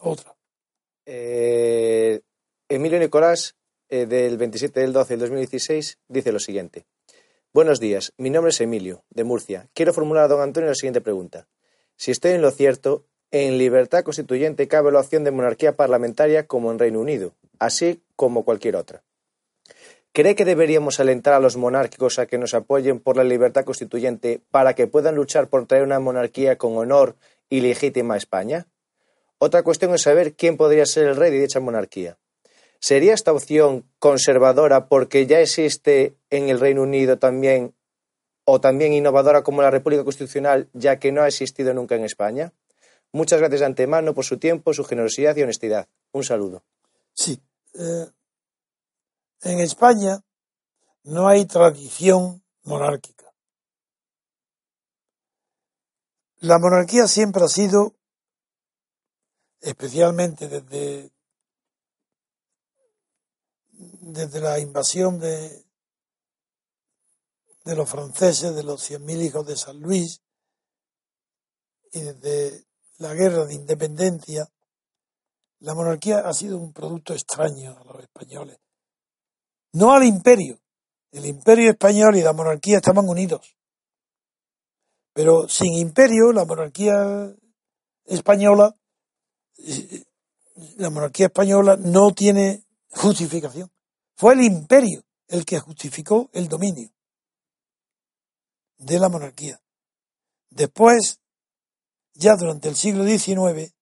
[0.00, 0.36] otra.
[1.06, 2.20] Eh,
[2.68, 3.54] Emilio Nicolás,
[3.88, 6.86] eh, del 27 del 12 del 2016, dice lo siguiente.
[7.56, 9.70] Buenos días, mi nombre es Emilio, de Murcia.
[9.72, 11.48] Quiero formular a don Antonio la siguiente pregunta.
[11.96, 16.70] Si estoy en lo cierto, en libertad constituyente cabe la opción de monarquía parlamentaria como
[16.70, 19.04] en Reino Unido, así como cualquier otra.
[20.12, 24.42] ¿Cree que deberíamos alentar a los monárquicos a que nos apoyen por la libertad constituyente
[24.50, 27.16] para que puedan luchar por traer una monarquía con honor
[27.48, 28.66] y legítima a España?
[29.38, 32.18] Otra cuestión es saber quién podría ser el rey de dicha monarquía.
[32.80, 37.74] ¿Sería esta opción conservadora porque ya existe en el Reino Unido también
[38.44, 42.52] o también innovadora como la República Constitucional, ya que no ha existido nunca en España?
[43.12, 45.88] Muchas gracias de antemano por su tiempo, su generosidad y honestidad.
[46.12, 46.62] Un saludo.
[47.12, 47.40] Sí.
[47.74, 48.06] Eh,
[49.42, 50.22] en España
[51.04, 53.32] no hay tradición monárquica.
[56.40, 57.94] La monarquía siempre ha sido,
[59.60, 61.10] especialmente desde
[64.06, 65.64] desde la invasión de,
[67.64, 70.22] de los franceses, de los cien mil hijos de San Luis,
[71.92, 72.66] y desde
[72.98, 74.48] la guerra de independencia,
[75.58, 78.58] la monarquía ha sido un producto extraño a los españoles.
[79.72, 80.60] No al imperio.
[81.10, 83.56] El imperio español y la monarquía estaban unidos.
[85.12, 87.34] Pero sin imperio, la monarquía
[88.04, 88.76] española,
[89.58, 90.04] eh,
[90.76, 93.70] la monarquía española no tiene justificación.
[94.16, 96.90] Fue el imperio el que justificó el dominio
[98.78, 99.60] de la monarquía.
[100.50, 101.20] Después,
[102.14, 103.74] ya durante el siglo XIX,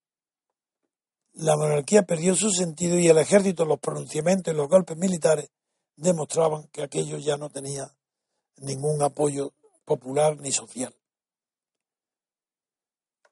[1.35, 5.51] la monarquía perdió su sentido y el ejército, los pronunciamientos y los golpes militares
[5.97, 7.95] demostraban que aquello ya no tenía
[8.57, 9.53] ningún apoyo
[9.85, 10.95] popular ni social.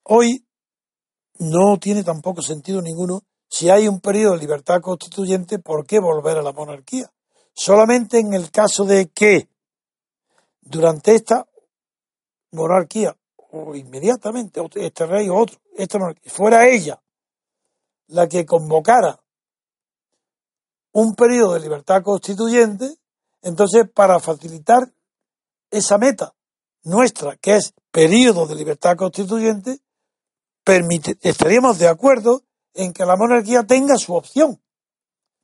[0.04, 0.46] Hoy
[1.38, 6.38] no tiene tampoco sentido ninguno si hay un periodo de libertad constituyente, ¿por qué volver
[6.38, 7.12] a la monarquía?
[7.52, 9.46] Solamente en el caso de que
[10.62, 11.46] durante esta
[12.52, 13.14] monarquía,
[13.50, 17.02] o inmediatamente, este rey o otro, esta monarquía, fuera ella
[18.06, 19.20] la que convocara
[20.92, 22.96] un periodo de libertad constituyente,
[23.42, 24.90] entonces para facilitar
[25.70, 26.34] esa meta
[26.84, 29.80] nuestra, que es periodo de libertad constituyente,
[31.20, 32.44] estaríamos de acuerdo
[32.74, 34.60] en que la monarquía tenga su opción,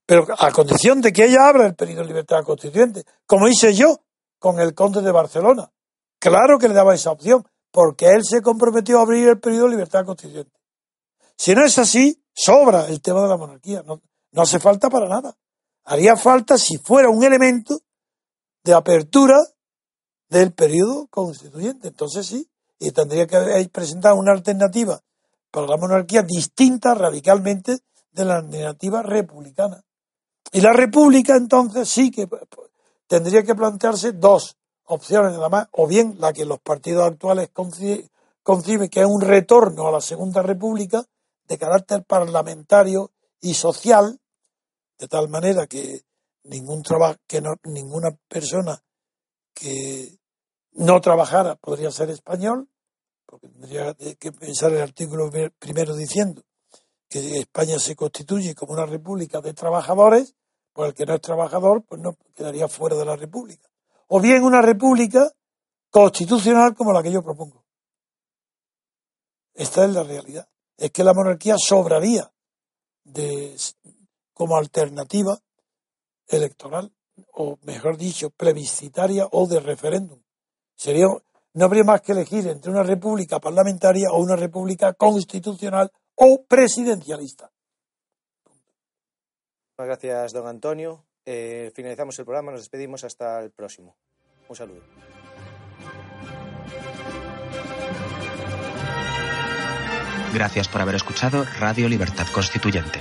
[0.06, 4.00] pero a condición de que ella abra el periodo de libertad constituyente, como hice yo
[4.38, 5.70] con el conde de Barcelona.
[6.18, 9.70] Claro que le daba esa opción, porque él se comprometió a abrir el periodo de
[9.72, 10.58] libertad constituyente.
[11.36, 14.00] Si no es así, sobra el tema de la monarquía, no,
[14.32, 15.36] no hace falta para nada.
[15.84, 17.80] Haría falta si fuera un elemento
[18.64, 19.36] de apertura
[20.28, 21.88] del periodo constituyente.
[21.88, 25.00] Entonces sí, y tendría que presentar una alternativa
[25.50, 27.78] para la monarquía distinta radicalmente
[28.10, 29.82] de la alternativa republicana.
[30.52, 32.28] Y la república entonces sí que
[33.06, 38.88] tendría que plantearse dos opciones nada más, o bien la que los partidos actuales conciben
[38.88, 41.04] que es un retorno a la segunda república
[41.46, 43.10] de carácter parlamentario
[43.40, 44.18] y social,
[44.98, 46.02] de tal manera que
[46.44, 48.82] ningún trabajo, que no, ninguna persona
[49.54, 50.18] que
[50.72, 52.68] no trabajara podría ser español,
[53.28, 56.42] porque tendría que pensar el artículo primero diciendo
[57.08, 60.34] que España se constituye como una república de trabajadores,
[60.72, 63.68] pues el que no es trabajador pues no quedaría fuera de la república.
[64.08, 65.30] O bien una república
[65.90, 67.64] constitucional como la que yo propongo.
[69.54, 70.48] Esta es la realidad.
[70.78, 72.32] Es que la monarquía sobraría
[73.04, 73.56] de,
[74.32, 75.38] como alternativa
[76.28, 76.92] electoral,
[77.32, 80.22] o mejor dicho, plebiscitaria o de referéndum.
[80.76, 81.06] Sería
[81.58, 87.50] no habría más que elegir entre una república parlamentaria o una república constitucional o presidencialista.
[89.76, 91.04] Muchas gracias, don Antonio.
[91.26, 93.96] Eh, finalizamos el programa, nos despedimos hasta el próximo.
[94.48, 94.82] Un saludo.
[100.32, 103.00] Gracias por haber escuchado Radio Libertad Constituyente.